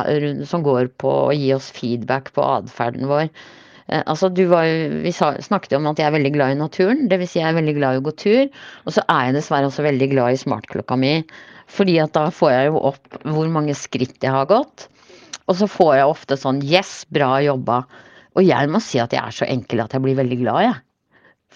som 0.50 0.66
går 0.66 0.90
på 0.98 1.12
å 1.28 1.36
gi 1.36 1.52
oss 1.54 1.70
feedback 1.74 2.32
på 2.34 2.42
atferden 2.42 3.06
vår. 3.10 3.28
Uh, 3.86 4.02
altså, 4.02 4.32
var, 4.50 4.66
vi 5.04 5.14
sa, 5.14 5.36
snakket 5.46 5.76
om 5.78 5.86
at 5.92 6.02
jeg 6.02 6.10
er 6.10 6.16
veldig 6.16 6.34
glad 6.34 6.56
i 6.56 6.58
naturen, 6.58 7.04
dvs. 7.12 7.36
Si 7.36 7.38
jeg 7.38 7.52
er 7.52 7.60
veldig 7.60 7.76
glad 7.78 7.94
i 7.94 8.02
å 8.02 8.06
gå 8.08 8.16
tur. 8.18 8.50
Og 8.82 8.96
så 8.98 9.06
er 9.06 9.28
jeg 9.28 9.36
dessverre 9.38 9.70
også 9.70 9.86
veldig 9.86 10.10
glad 10.16 10.34
i 10.34 10.42
smartklokka 10.42 10.98
mi, 10.98 11.20
fordi 11.70 12.00
at 12.02 12.18
da 12.18 12.26
får 12.34 12.50
jeg 12.50 12.72
jo 12.72 12.82
opp 12.90 13.22
hvor 13.22 13.46
mange 13.46 13.78
skritt 13.78 14.18
jeg 14.26 14.34
har 14.34 14.50
gått. 14.50 14.88
Og 15.46 15.54
så 15.62 15.70
får 15.70 15.94
jeg 16.00 16.10
ofte 16.10 16.40
sånn 16.42 16.58
Yes, 16.66 17.04
bra 17.14 17.36
jobba. 17.46 17.84
Og 18.36 18.44
jeg 18.44 18.68
må 18.72 18.80
si 18.84 19.00
at 19.00 19.14
jeg 19.16 19.22
er 19.22 19.34
så 19.34 19.48
enkel 19.48 19.82
at 19.84 19.94
jeg 19.96 20.04
blir 20.04 20.18
veldig 20.18 20.38
glad, 20.42 20.66
jeg. 20.66 20.80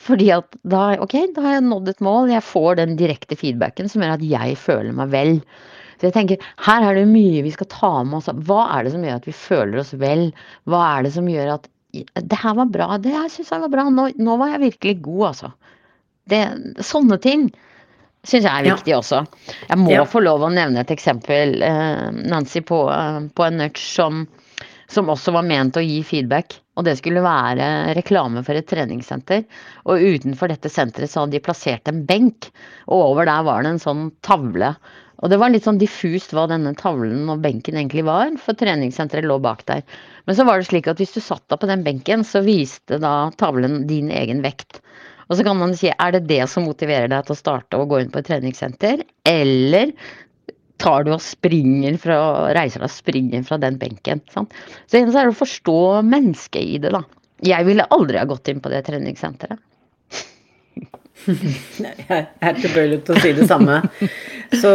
Fordi 0.01 0.31
at 0.33 0.55
da, 0.65 0.85
ok, 1.03 1.17
da 1.37 1.45
har 1.45 1.59
jeg 1.59 1.67
nådd 1.67 1.91
et 1.93 2.05
mål. 2.05 2.31
Jeg 2.33 2.47
får 2.47 2.79
den 2.79 2.97
direkte 2.97 3.37
feedbacken 3.37 3.91
som 3.91 4.05
gjør 4.05 4.17
at 4.17 4.25
jeg 4.25 4.57
føler 4.61 4.97
meg 4.97 5.13
vel. 5.13 5.35
Så 5.99 6.09
jeg 6.09 6.17
tenker, 6.17 6.47
Her 6.65 6.87
er 6.89 6.97
det 6.97 7.09
mye 7.11 7.43
vi 7.45 7.53
skal 7.53 7.69
ta 7.73 7.93
med 8.07 8.21
oss. 8.23 8.31
Hva 8.49 8.63
er 8.79 8.87
det 8.87 8.95
som 8.95 9.05
gjør 9.05 9.21
at 9.21 9.29
vi 9.29 9.37
føler 9.37 9.83
oss 9.83 9.93
vel? 10.01 10.31
Hva 10.71 10.85
er 10.95 11.05
det 11.05 11.15
som 11.19 11.29
gjør 11.29 11.57
at 11.59 11.69
Det 11.93 12.39
her 12.39 12.55
var 12.55 12.71
bra. 12.71 12.95
Det 13.03 13.13
her 13.13 13.29
syns 13.29 13.51
jeg 13.53 13.65
var 13.67 13.73
bra. 13.73 13.89
Nå, 13.93 14.07
nå, 14.17 14.39
var 14.41 14.55
jeg 14.55 14.65
virkelig 14.71 15.01
god, 15.05 15.25
altså. 15.33 15.53
Det, 16.31 16.41
sånne 16.87 17.19
ting 17.21 17.49
syns 18.23 18.47
jeg 18.47 18.53
er 18.53 18.69
viktig 18.71 18.95
ja. 18.95 19.01
også. 19.03 19.25
Jeg 19.67 19.81
må 19.83 19.93
ja. 19.93 20.07
få 20.09 20.23
lov 20.23 20.47
å 20.47 20.53
nevne 20.55 20.85
et 20.85 20.93
eksempel, 20.95 21.59
eh, 21.67 22.07
Nancy, 22.31 22.63
på, 22.65 22.85
eh, 22.95 23.27
på 23.35 23.49
en 23.49 23.59
nudge 23.61 23.83
som 23.83 24.25
som 24.91 25.11
også 25.13 25.35
var 25.35 25.47
ment 25.47 25.79
å 25.79 25.85
gi 25.85 26.01
feedback. 26.07 26.57
Og 26.81 26.87
det 26.87 26.97
skulle 26.97 27.21
være 27.21 27.93
reklame 27.99 28.41
for 28.47 28.57
et 28.57 28.69
treningssenter. 28.71 29.45
Og 29.85 30.01
utenfor 30.01 30.49
dette 30.49 30.73
senteret 30.73 31.13
så 31.13 31.23
hadde 31.23 31.37
de 31.37 31.45
plassert 31.45 31.91
en 31.93 32.07
benk, 32.09 32.49
og 32.89 33.11
over 33.11 33.29
der 33.29 33.45
var 33.45 33.67
det 33.67 33.75
en 33.75 33.83
sånn 33.83 34.07
tavle. 34.25 34.73
Og 35.21 35.29
det 35.29 35.37
var 35.37 35.53
litt 35.53 35.67
sånn 35.67 35.81
diffust 35.81 36.33
hva 36.33 36.47
denne 36.49 36.73
tavlen 36.79 37.29
og 37.29 37.43
benken 37.45 37.77
egentlig 37.77 38.07
var, 38.09 38.33
for 38.41 38.57
treningssenteret 38.57 39.29
lå 39.29 39.37
bak 39.45 39.67
der. 39.69 39.85
Men 40.25 40.39
så 40.39 40.47
var 40.49 40.57
det 40.57 40.71
slik 40.71 40.89
at 40.89 41.03
hvis 41.03 41.13
du 41.13 41.21
satt 41.21 41.45
deg 41.53 41.61
på 41.61 41.69
den 41.69 41.85
benken, 41.85 42.25
så 42.25 42.41
viste 42.47 42.97
da 43.03 43.29
tavlen 43.41 43.83
din 43.91 44.09
egen 44.09 44.41
vekt. 44.47 44.81
Og 45.29 45.37
så 45.37 45.45
kan 45.47 45.61
man 45.61 45.77
si, 45.77 45.93
er 45.93 46.17
det 46.17 46.25
det 46.31 46.41
som 46.51 46.65
motiverer 46.67 47.13
deg 47.13 47.29
til 47.29 47.37
å 47.37 47.39
starte 47.39 47.79
å 47.79 47.87
gå 47.91 48.01
inn 48.01 48.11
på 48.11 48.23
et 48.23 48.31
treningssenter? 48.33 49.05
Eller 49.29 49.93
tar 50.81 51.07
du 51.07 51.15
og 51.15 51.23
springer 51.25 51.97
fra, 52.01 52.19
reiser 52.57 52.83
deg 52.83 52.89
og 52.89 52.95
springer 52.95 53.47
fra 53.47 53.61
den 53.61 53.79
benken. 53.81 54.23
Sant? 54.33 54.55
Så 54.87 54.97
det 54.97 55.03
eneste 55.05 55.25
er 55.25 55.33
å 55.33 55.41
forstå 55.41 55.81
mennesket 56.09 56.63
i 56.77 56.79
det, 56.83 56.95
da. 56.97 57.05
Jeg 57.45 57.65
ville 57.69 57.89
aldri 57.95 58.21
ha 58.21 58.29
gått 58.29 58.51
inn 58.53 58.61
på 58.65 58.73
det 58.73 58.83
treningssenteret. 58.89 59.61
jeg 61.81 62.21
er 62.41 62.61
tilbøyelig 62.61 63.03
til 63.05 63.17
å 63.17 63.23
si 63.23 63.33
det 63.37 63.47
samme. 63.49 63.81
Så, 64.57 64.71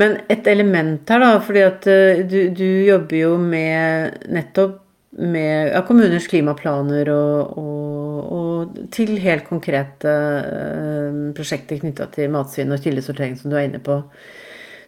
men 0.00 0.18
et 0.32 0.46
element 0.50 1.10
her, 1.10 1.22
da, 1.22 1.34
fordi 1.42 1.62
at 1.64 1.86
uh, 1.90 2.22
du, 2.26 2.38
du, 2.54 2.66
jobber 2.88 3.20
jo 3.20 3.34
med 3.40 4.24
nettopp 4.34 4.80
med 5.14 5.70
ja, 5.70 5.84
kommuners 5.86 6.26
klimaplaner 6.26 7.06
og, 7.14 7.58
og, 7.60 8.16
og, 8.34 8.80
til 8.94 9.14
helt 9.22 9.46
konkrete 9.46 10.10
uh, 10.10 11.20
prosjekter 11.36 11.78
knytta 11.82 12.08
til 12.14 12.32
matsvinn 12.34 12.74
og 12.74 12.82
kildesortering, 12.82 13.38
som 13.38 13.52
du 13.52 13.58
er 13.58 13.68
inne 13.68 13.82
på. 13.84 14.02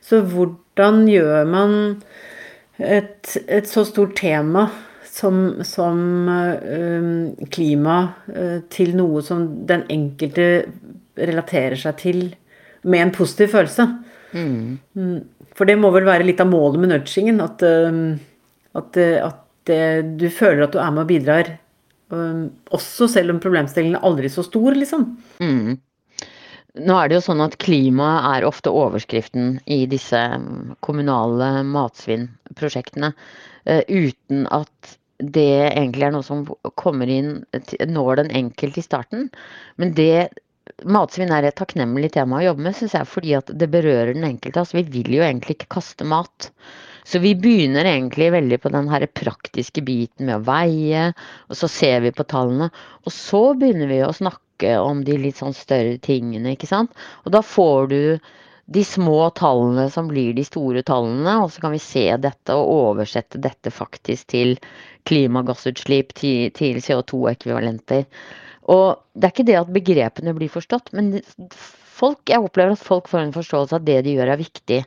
Så 0.07 0.23
hvordan 0.23 1.05
gjør 1.11 1.49
man 1.51 1.73
et, 2.79 3.33
et 3.49 3.66
så 3.66 3.83
stort 3.88 4.14
tema 4.19 4.69
som, 5.07 5.64
som 5.66 6.29
uh, 6.29 7.47
klima 7.53 7.97
uh, 8.31 8.59
til 8.73 8.95
noe 8.99 9.23
som 9.25 9.47
den 9.69 9.87
enkelte 9.92 10.66
relaterer 11.16 11.79
seg 11.81 11.97
til 12.03 12.21
med 12.87 13.03
en 13.03 13.14
positiv 13.16 13.55
følelse. 13.55 13.88
Mm. 14.37 15.16
For 15.57 15.66
det 15.66 15.79
må 15.81 15.90
vel 15.95 16.07
være 16.07 16.27
litt 16.29 16.42
av 16.45 16.51
målet 16.51 16.83
med 16.83 16.92
nudgingen. 16.92 17.40
At, 17.42 17.64
uh, 17.64 18.14
at, 18.77 19.01
at 19.01 19.42
det, 19.66 19.83
du 20.21 20.29
føler 20.31 20.66
at 20.66 20.77
du 20.77 20.83
er 20.83 20.92
med 20.92 21.07
og 21.07 21.11
bidrar. 21.11 21.57
Um, 22.12 22.53
også 22.71 23.09
selv 23.11 23.33
om 23.35 23.40
problemstillingen 23.42 23.99
er 23.99 24.07
aldri 24.07 24.31
så 24.31 24.45
stor, 24.47 24.77
liksom. 24.77 25.09
Mm. 25.42 25.79
Nå 26.77 26.97
er 26.99 27.09
det 27.09 27.19
jo 27.19 27.25
sånn 27.31 27.43
at 27.45 27.57
klima 27.62 28.11
er 28.35 28.45
ofte 28.49 28.73
overskriften 28.75 29.59
i 29.65 29.85
disse 29.89 30.21
kommunale 30.85 31.51
matsvinnprosjektene. 31.65 33.12
Uh, 33.67 33.83
uten 33.89 34.45
at 34.53 34.97
det 35.17 35.73
egentlig 35.73 36.05
er 36.05 36.12
noe 36.12 36.27
som 36.27 36.45
kommer 36.77 37.09
inn, 37.09 37.39
når 37.89 38.21
den 38.21 38.35
enkelte 38.43 38.83
i 38.83 38.85
starten. 38.85 39.31
Men 39.81 39.95
det 39.97 40.29
matsvinn 40.85 41.33
er 41.33 41.47
et 41.47 41.57
takknemlig 41.59 42.12
tema 42.17 42.41
å 42.41 42.49
jobbe 42.51 42.67
med, 42.67 42.77
syns 42.77 42.97
jeg, 42.99 43.09
fordi 43.09 43.37
at 43.39 43.53
det 43.55 43.71
berører 43.73 44.12
den 44.12 44.27
enkelte. 44.29 44.61
Altså, 44.61 44.81
vi 44.81 44.87
vil 44.99 45.19
jo 45.19 45.25
egentlig 45.25 45.57
ikke 45.57 45.75
kaste 45.79 46.07
mat. 46.09 46.51
Så 47.07 47.21
vi 47.23 47.37
begynner 47.39 47.87
egentlig 47.87 48.33
veldig 48.35 48.59
på 48.61 48.73
den 48.75 48.91
praktiske 49.15 49.85
biten 49.87 50.27
med 50.27 50.41
å 50.41 50.47
veie, 50.49 51.12
og 51.47 51.59
så 51.59 51.71
ser 51.71 52.03
vi 52.03 52.11
på 52.11 52.27
tallene. 52.27 52.69
Og 53.07 53.15
så 53.15 53.43
begynner 53.55 53.91
vi 53.93 54.03
å 54.03 54.15
snakke 54.17 54.43
om 54.64 55.05
de 55.05 55.19
litt 55.21 55.37
sånn 55.40 55.55
større 55.57 55.99
tingene, 56.03 56.55
ikke 56.55 56.69
sant. 56.71 56.92
Og 57.25 57.33
da 57.35 57.42
får 57.45 57.88
du 57.92 58.01
de 58.66 58.83
små 58.85 59.29
tallene 59.31 59.87
som 59.95 60.09
blir 60.11 60.33
de 60.35 60.42
store 60.47 60.83
tallene, 60.87 61.37
og 61.45 61.53
så 61.55 61.62
kan 61.62 61.75
vi 61.75 61.83
se 61.83 62.09
dette 62.19 62.55
og 62.55 62.73
oversette 62.90 63.38
dette 63.38 63.71
faktisk 63.71 64.33
til 64.33 64.57
klimagassutslipp, 65.07 66.14
til 66.19 66.81
CO2-ekvivalenter. 66.83 68.07
Og 68.75 68.99
det 69.14 69.29
er 69.29 69.35
ikke 69.35 69.47
det 69.47 69.59
at 69.61 69.73
begrepene 69.75 70.35
blir 70.35 70.51
forstått, 70.51 70.90
men 70.99 71.21
folk, 71.97 72.25
jeg 72.27 72.42
opplever 72.42 72.75
at 72.75 72.83
folk 72.83 73.07
får 73.11 73.23
en 73.23 73.37
forståelse 73.37 73.77
av 73.77 73.85
at 73.85 73.87
det 73.87 74.01
de 74.07 74.16
gjør 74.16 74.35
er 74.35 74.42
viktig. 74.42 74.81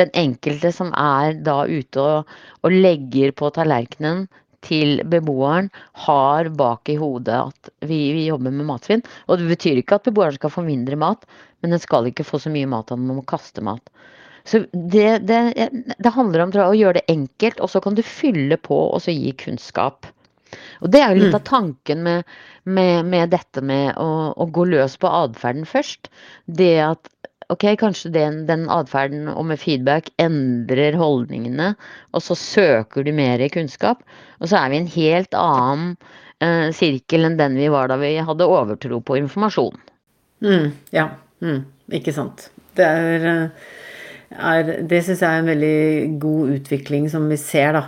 Den 0.00 0.12
enkelte 0.16 0.72
som 0.76 0.92
er 0.96 1.36
da 1.44 1.62
ute 1.68 2.00
og, 2.00 2.32
og 2.64 2.72
legger 2.72 3.36
på 3.36 3.52
tallerkenen 3.52 4.26
til 4.64 5.02
beboeren, 5.08 5.70
har 6.06 6.50
bak 6.56 6.88
i 6.92 6.98
hodet 7.00 7.36
at 7.36 7.70
vi, 7.86 8.00
vi, 8.16 8.26
jobber 8.30 8.54
med 8.54 8.68
matsvinn. 8.68 9.04
Og 9.26 9.40
det 9.40 9.50
betyr 9.50 9.82
ikke 9.82 10.00
at 10.00 10.08
beboeren 10.08 10.38
skal 10.38 10.52
få 10.54 10.64
mindre 10.66 10.98
mat, 11.00 11.26
men 11.60 11.74
den 11.74 11.82
skal 11.82 12.08
ikke 12.08 12.26
få 12.26 12.40
så 12.42 12.52
mye 12.52 12.68
mat 12.70 12.92
at 12.92 13.00
man 13.00 13.20
må 13.20 13.26
kaste 13.28 13.64
mat. 13.64 13.92
Så 14.46 14.62
det, 14.70 15.26
det, 15.26 15.40
det 15.98 16.14
handler 16.14 16.44
om 16.44 16.52
å 16.62 16.74
gjøre 16.76 17.00
det 17.00 17.08
enkelt, 17.10 17.58
og 17.58 17.72
så 17.72 17.82
kan 17.82 17.96
du 17.98 18.04
fylle 18.06 18.58
på 18.62 18.78
og 18.92 19.02
så 19.02 19.14
gi 19.14 19.32
kunnskap. 19.40 20.06
Og 20.84 20.92
det 20.92 21.00
er 21.02 21.12
jo 21.12 21.24
litt 21.24 21.34
mm. 21.34 21.38
av 21.38 21.44
tanken 21.48 22.02
med, 22.06 22.36
med, 22.64 23.08
med 23.10 23.32
dette 23.34 23.62
med 23.64 23.96
å, 23.98 24.08
å, 24.36 24.46
gå 24.46 24.66
løs 24.70 24.96
på 25.02 25.10
atferden 25.10 25.66
først. 25.68 26.10
Det 26.46 26.74
at 26.84 27.10
ok, 27.52 27.64
kanskje 27.80 28.12
den, 28.14 28.42
den 28.48 28.66
atferden 28.72 29.30
og 29.32 29.46
med 29.50 29.60
feedback 29.62 30.10
endrer 30.22 30.96
holdningene, 30.98 31.74
og 32.12 32.24
så 32.24 32.36
søker 32.38 33.06
du 33.06 33.12
mer 33.16 33.42
i 33.42 33.50
kunnskap. 33.52 34.02
Og 34.40 34.50
så 34.50 34.60
er 34.60 34.72
vi 34.72 34.78
i 34.78 34.82
en 34.84 34.92
helt 34.96 35.36
annen 35.38 35.92
eh, 36.42 36.68
sirkel 36.76 37.28
enn 37.28 37.38
den 37.40 37.58
vi 37.58 37.70
var 37.72 37.90
da 37.92 37.98
vi 38.00 38.16
hadde 38.18 38.50
overtro 38.50 39.00
på 39.00 39.18
informasjon. 39.22 39.78
Mm, 40.44 40.72
ja, 40.94 41.10
mm, 41.44 41.62
ikke 42.00 42.14
sant. 42.16 42.50
Det 42.76 42.84
er, 42.84 43.28
eh, 43.30 43.70
er 44.36 44.74
Det 44.84 45.04
syns 45.04 45.22
jeg 45.22 45.30
er 45.30 45.44
en 45.44 45.52
veldig 45.54 46.18
god 46.20 46.58
utvikling 46.58 47.08
som 47.12 47.30
vi 47.30 47.40
ser, 47.40 47.78
da. 47.78 47.86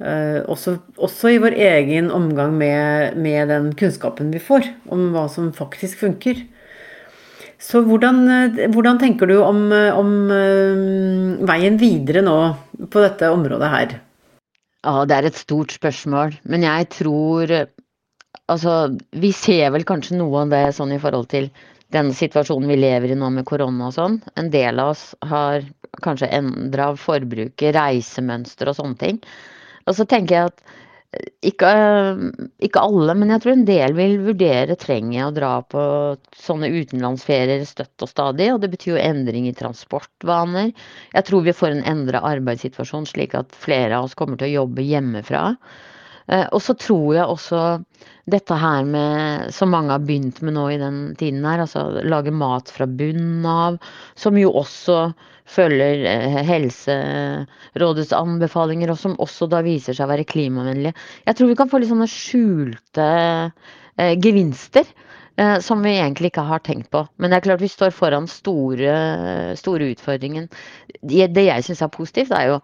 Uh, 0.00 0.40
også, 0.48 0.78
også, 0.96 1.28
i 1.28 1.40
vår 1.42 1.52
egen 1.60 2.06
omgang 2.08 2.54
med, 2.56 3.18
med, 3.20 3.50
den 3.50 3.66
kunnskapen 3.76 4.30
vi 4.32 4.40
får 4.40 4.64
om 4.88 5.10
hva 5.12 5.26
som 5.28 5.50
faktisk 5.52 6.00
funker. 6.00 6.40
Så 7.60 7.82
hvordan, 7.84 8.22
eh, 8.32 8.68
hvordan 8.72 9.00
tenker 9.00 9.28
du 9.28 9.36
om, 9.44 9.66
om 9.72 10.12
uh, 10.32 11.44
veien 11.48 11.76
videre 11.80 12.22
nå 12.24 12.38
på 12.88 13.02
dette 13.04 13.28
området 13.28 13.68
her? 13.74 13.98
Ja, 14.80 15.04
det 15.04 15.18
er 15.18 15.28
et 15.28 15.40
stort 15.40 15.76
spørsmål. 15.76 16.38
Men 16.48 16.66
jeg 16.68 16.90
tror 16.96 17.60
Altså, 18.50 18.96
vi 19.14 19.30
ser 19.34 19.70
vel 19.70 19.84
kanskje 19.86 20.16
noe 20.18 20.40
av 20.42 20.50
det 20.50 20.72
sånn 20.74 20.90
i 20.94 20.98
forhold 21.02 21.28
til 21.30 21.48
den 21.94 22.10
situasjonen 22.14 22.70
vi 22.70 22.78
lever 22.78 23.12
i 23.12 23.18
nå 23.18 23.28
med 23.34 23.46
korona 23.46 23.88
og 23.88 23.94
sånn. 23.94 24.18
En 24.38 24.50
del 24.50 24.78
av 24.82 24.92
oss 24.92 25.04
har 25.30 25.66
kanskje 26.02 26.30
endra 26.34 26.90
forbruket, 26.98 27.74
reisemønster 27.76 28.70
og 28.70 28.78
sånne 28.78 28.98
ting. 29.00 29.20
Og 29.86 29.96
så 29.98 30.06
tenker 30.06 30.36
jeg 30.36 30.52
at 30.52 30.62
eh, 30.62 30.89
ikke, 31.42 31.70
ikke, 32.62 32.82
alle, 32.84 33.14
men 33.18 33.32
jeg 33.34 33.42
tror 33.42 33.52
en 33.56 33.64
del 33.66 33.94
vil 33.96 34.12
vurdere 34.28 34.76
trenger 34.78 35.16
jeg 35.16 35.26
å 35.26 35.34
dra 35.34 35.50
på 35.66 35.82
sånne 36.38 36.70
utenlandsferier 36.70 37.64
støtt 37.66 38.04
og 38.06 38.12
stadig. 38.12 38.46
Og 38.54 38.60
det 38.62 38.70
betyr 38.76 38.94
jo 38.94 39.02
endring 39.02 39.48
i 39.50 39.56
transportvaner. 39.58 40.70
Jeg 41.16 41.26
tror 41.26 41.46
vi 41.46 41.56
får 41.56 41.74
en 41.74 41.86
endra 41.96 42.22
arbeidssituasjon, 42.30 43.08
slik 43.10 43.34
at 43.38 43.56
flere 43.58 43.98
av 43.98 44.06
oss 44.06 44.14
kommer 44.18 44.38
til 44.38 44.52
å 44.52 44.60
jobbe 44.60 44.86
hjemmefra. 44.86 45.48
Eh, 46.30 46.46
og 46.46 46.62
så 46.62 46.76
tror 46.78 47.16
jeg 47.16 47.26
også 47.26 47.64
dette 48.30 48.60
her 48.62 48.86
med, 48.86 49.50
som 49.54 49.74
mange 49.74 49.96
har 49.96 50.06
begynt 50.06 50.38
med 50.46 50.54
nå 50.54 50.68
i 50.70 50.78
den 50.78 51.00
tiden 51.18 51.42
her, 51.42 51.64
altså 51.64 52.04
lage 52.06 52.30
mat 52.30 52.70
fra 52.70 52.86
bunnen 52.86 53.42
av, 53.50 53.80
som 54.14 54.38
jo 54.38 54.54
også 54.62 55.08
følger 55.50 56.04
eh, 56.08 56.40
Helserådets 56.46 58.14
anbefalinger, 58.16 58.92
og 58.92 59.00
som 59.00 59.16
også 59.22 59.48
da 59.50 59.62
viser 59.66 59.96
seg 59.96 60.06
å 60.06 60.12
være 60.12 60.28
klimavennlige. 60.28 60.94
Jeg 61.26 61.38
tror 61.38 61.50
vi 61.50 61.56
kan 61.58 61.70
få 61.70 61.80
litt 61.80 61.92
sånne 61.92 62.10
skjulte 62.10 63.08
eh, 63.46 64.14
gevinster. 64.20 64.88
Eh, 65.40 65.56
som 65.64 65.80
vi 65.86 65.94
egentlig 65.96 66.32
ikke 66.32 66.44
har 66.44 66.62
tenkt 66.66 66.90
på. 66.92 67.04
Men 67.16 67.32
det 67.32 67.40
er 67.40 67.48
klart 67.48 67.62
vi 67.62 67.70
står 67.70 67.94
foran 67.96 68.26
store, 68.28 68.94
store 69.56 69.92
utfordringen. 69.94 70.50
Det, 71.00 71.30
jeg 71.46 71.64
syns 71.66 71.84
er 71.86 71.92
positivt, 71.94 72.34
er 72.36 72.54
jo 72.54 72.62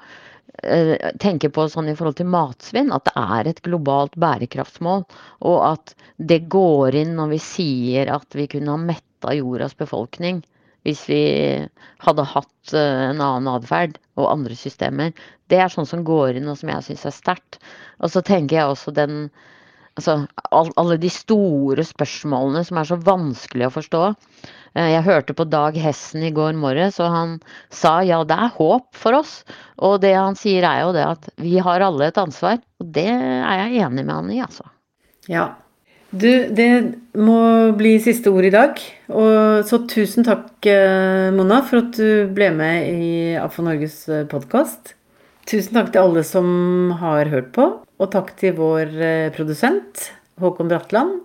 tenker 1.21 1.51
på 1.53 1.67
sånn 1.69 1.91
i 1.91 1.95
forhold 1.99 2.17
til 2.17 2.31
matsvinn, 2.33 2.89
at 2.95 3.05
det 3.05 3.13
er 3.21 3.49
et 3.51 3.59
globalt 3.67 4.15
bærekraftsmål. 4.17 5.03
Og 5.45 5.57
at 5.69 5.93
det 6.17 6.47
går 6.53 6.97
inn 6.97 7.13
når 7.19 7.35
vi 7.35 7.41
sier 7.45 8.13
at 8.15 8.37
vi 8.39 8.47
kunne 8.49 8.73
ha 8.73 8.81
metta 8.81 9.35
jordas 9.37 9.77
befolkning 9.77 10.41
hvis 10.87 11.03
vi 11.11 11.23
hadde 12.05 12.29
hatt 12.31 12.75
eh, 12.75 13.03
en 13.11 13.21
annen 13.21 13.51
atferd 13.51 13.99
og 14.17 14.31
andre 14.31 14.57
systemer. 14.59 15.13
Det 15.51 15.59
er 15.61 15.73
sånn 15.73 15.89
som 15.89 16.07
går 16.07 16.39
inn, 16.39 16.49
og 16.51 16.59
som 16.61 16.71
jeg 16.71 16.87
syns 16.87 17.07
er 17.09 17.17
sterkt. 17.17 17.61
Og 17.99 18.13
så 18.13 18.23
tenker 18.25 18.61
jeg 18.61 18.73
også 18.73 18.95
den 18.97 19.27
Altså 19.97 20.27
alle 20.53 20.99
de 21.01 21.09
store 21.09 21.81
spørsmålene 21.89 22.61
som 22.69 22.77
er 22.77 22.85
så 22.85 22.99
vanskelig 23.01 23.65
å 23.65 23.73
forstå. 23.79 24.01
Eh, 24.77 24.91
jeg 24.93 25.07
hørte 25.07 25.33
på 25.33 25.47
Dag 25.49 25.79
Hessen 25.81 26.21
i 26.27 26.35
går 26.37 26.53
morges, 26.61 26.99
og 27.01 27.15
han 27.15 27.33
sa 27.73 28.03
ja, 28.05 28.19
det 28.29 28.37
er 28.37 28.53
håp 28.59 28.91
for 28.93 29.17
oss. 29.17 29.39
Og 29.81 30.03
det 30.05 30.13
han 30.13 30.37
sier 30.37 30.69
er 30.69 30.83
jo 30.83 30.93
det 30.93 31.07
at 31.15 31.31
vi 31.41 31.57
har 31.65 31.81
alle 31.87 32.11
et 32.11 32.21
ansvar. 32.21 32.61
Og 32.77 32.93
det 32.93 33.09
er 33.09 33.63
jeg 33.63 33.87
enig 33.87 34.05
med 34.05 34.13
han 34.19 34.35
i, 34.37 34.43
altså. 34.45 34.69
Ja. 35.33 35.55
Du, 36.17 36.31
det 36.55 36.69
må 37.19 37.39
bli 37.77 37.97
siste 38.01 38.31
ord 38.33 38.47
i 38.49 38.53
dag. 38.55 38.79
Og 39.13 39.67
så 39.69 39.81
tusen 39.91 40.25
takk, 40.25 40.55
eh, 40.71 41.29
Mona, 41.35 41.61
for 41.67 41.83
at 41.83 41.99
du 41.99 42.31
ble 42.33 42.51
med 42.57 42.89
i 42.89 43.11
AFO 43.41 43.65
Norges 43.67 43.99
eh, 44.09 44.25
podkast. 44.31 44.95
Tusen 45.47 45.77
takk 45.77 45.93
til 45.93 46.03
alle 46.03 46.25
som 46.27 46.49
har 47.03 47.29
hørt 47.31 47.53
på, 47.55 47.69
og 47.85 48.13
takk 48.15 48.33
til 48.41 48.57
vår 48.59 48.91
produsent 49.37 50.09
Håkon 50.43 50.73
Bratland. 50.73 51.21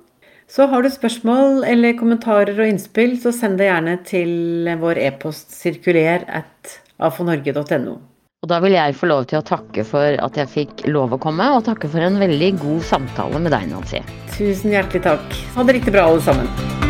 Så 0.51 0.67
har 0.67 0.83
du 0.83 0.91
spørsmål 0.91 1.63
eller 1.63 1.97
kommentarer 1.97 2.57
og 2.59 2.67
innspill, 2.67 3.15
så 3.23 3.31
send 3.31 3.57
det 3.57 3.69
gjerne 3.69 3.97
til 4.05 4.69
vår 4.81 4.99
e-post 5.07 5.55
sirkuler 5.55 6.27
at 6.27 6.79
afonorge.no. 6.99 8.10
Og 8.41 8.49
da 8.49 8.57
vil 8.57 8.73
jeg 8.73 8.95
få 8.97 9.05
lov 9.05 9.27
til 9.29 9.37
å 9.37 9.43
takke 9.45 9.83
for 9.85 10.15
at 10.17 10.39
jeg 10.39 10.49
fikk 10.49 10.79
lov 10.89 11.13
å 11.13 11.19
komme, 11.21 11.45
og 11.53 11.61
takke 11.67 11.85
for 11.93 12.01
en 12.01 12.17
veldig 12.17 12.49
god 12.57 12.81
samtale 12.89 13.37
med 13.45 13.53
deg, 13.53 13.69
Nancy. 13.69 14.01
Tusen 14.33 14.73
hjertelig 14.73 15.05
takk. 15.05 15.41
Ha 15.53 15.69
det 15.69 15.77
riktig 15.77 15.93
bra, 15.93 16.09
alle 16.09 16.25
sammen. 16.25 16.80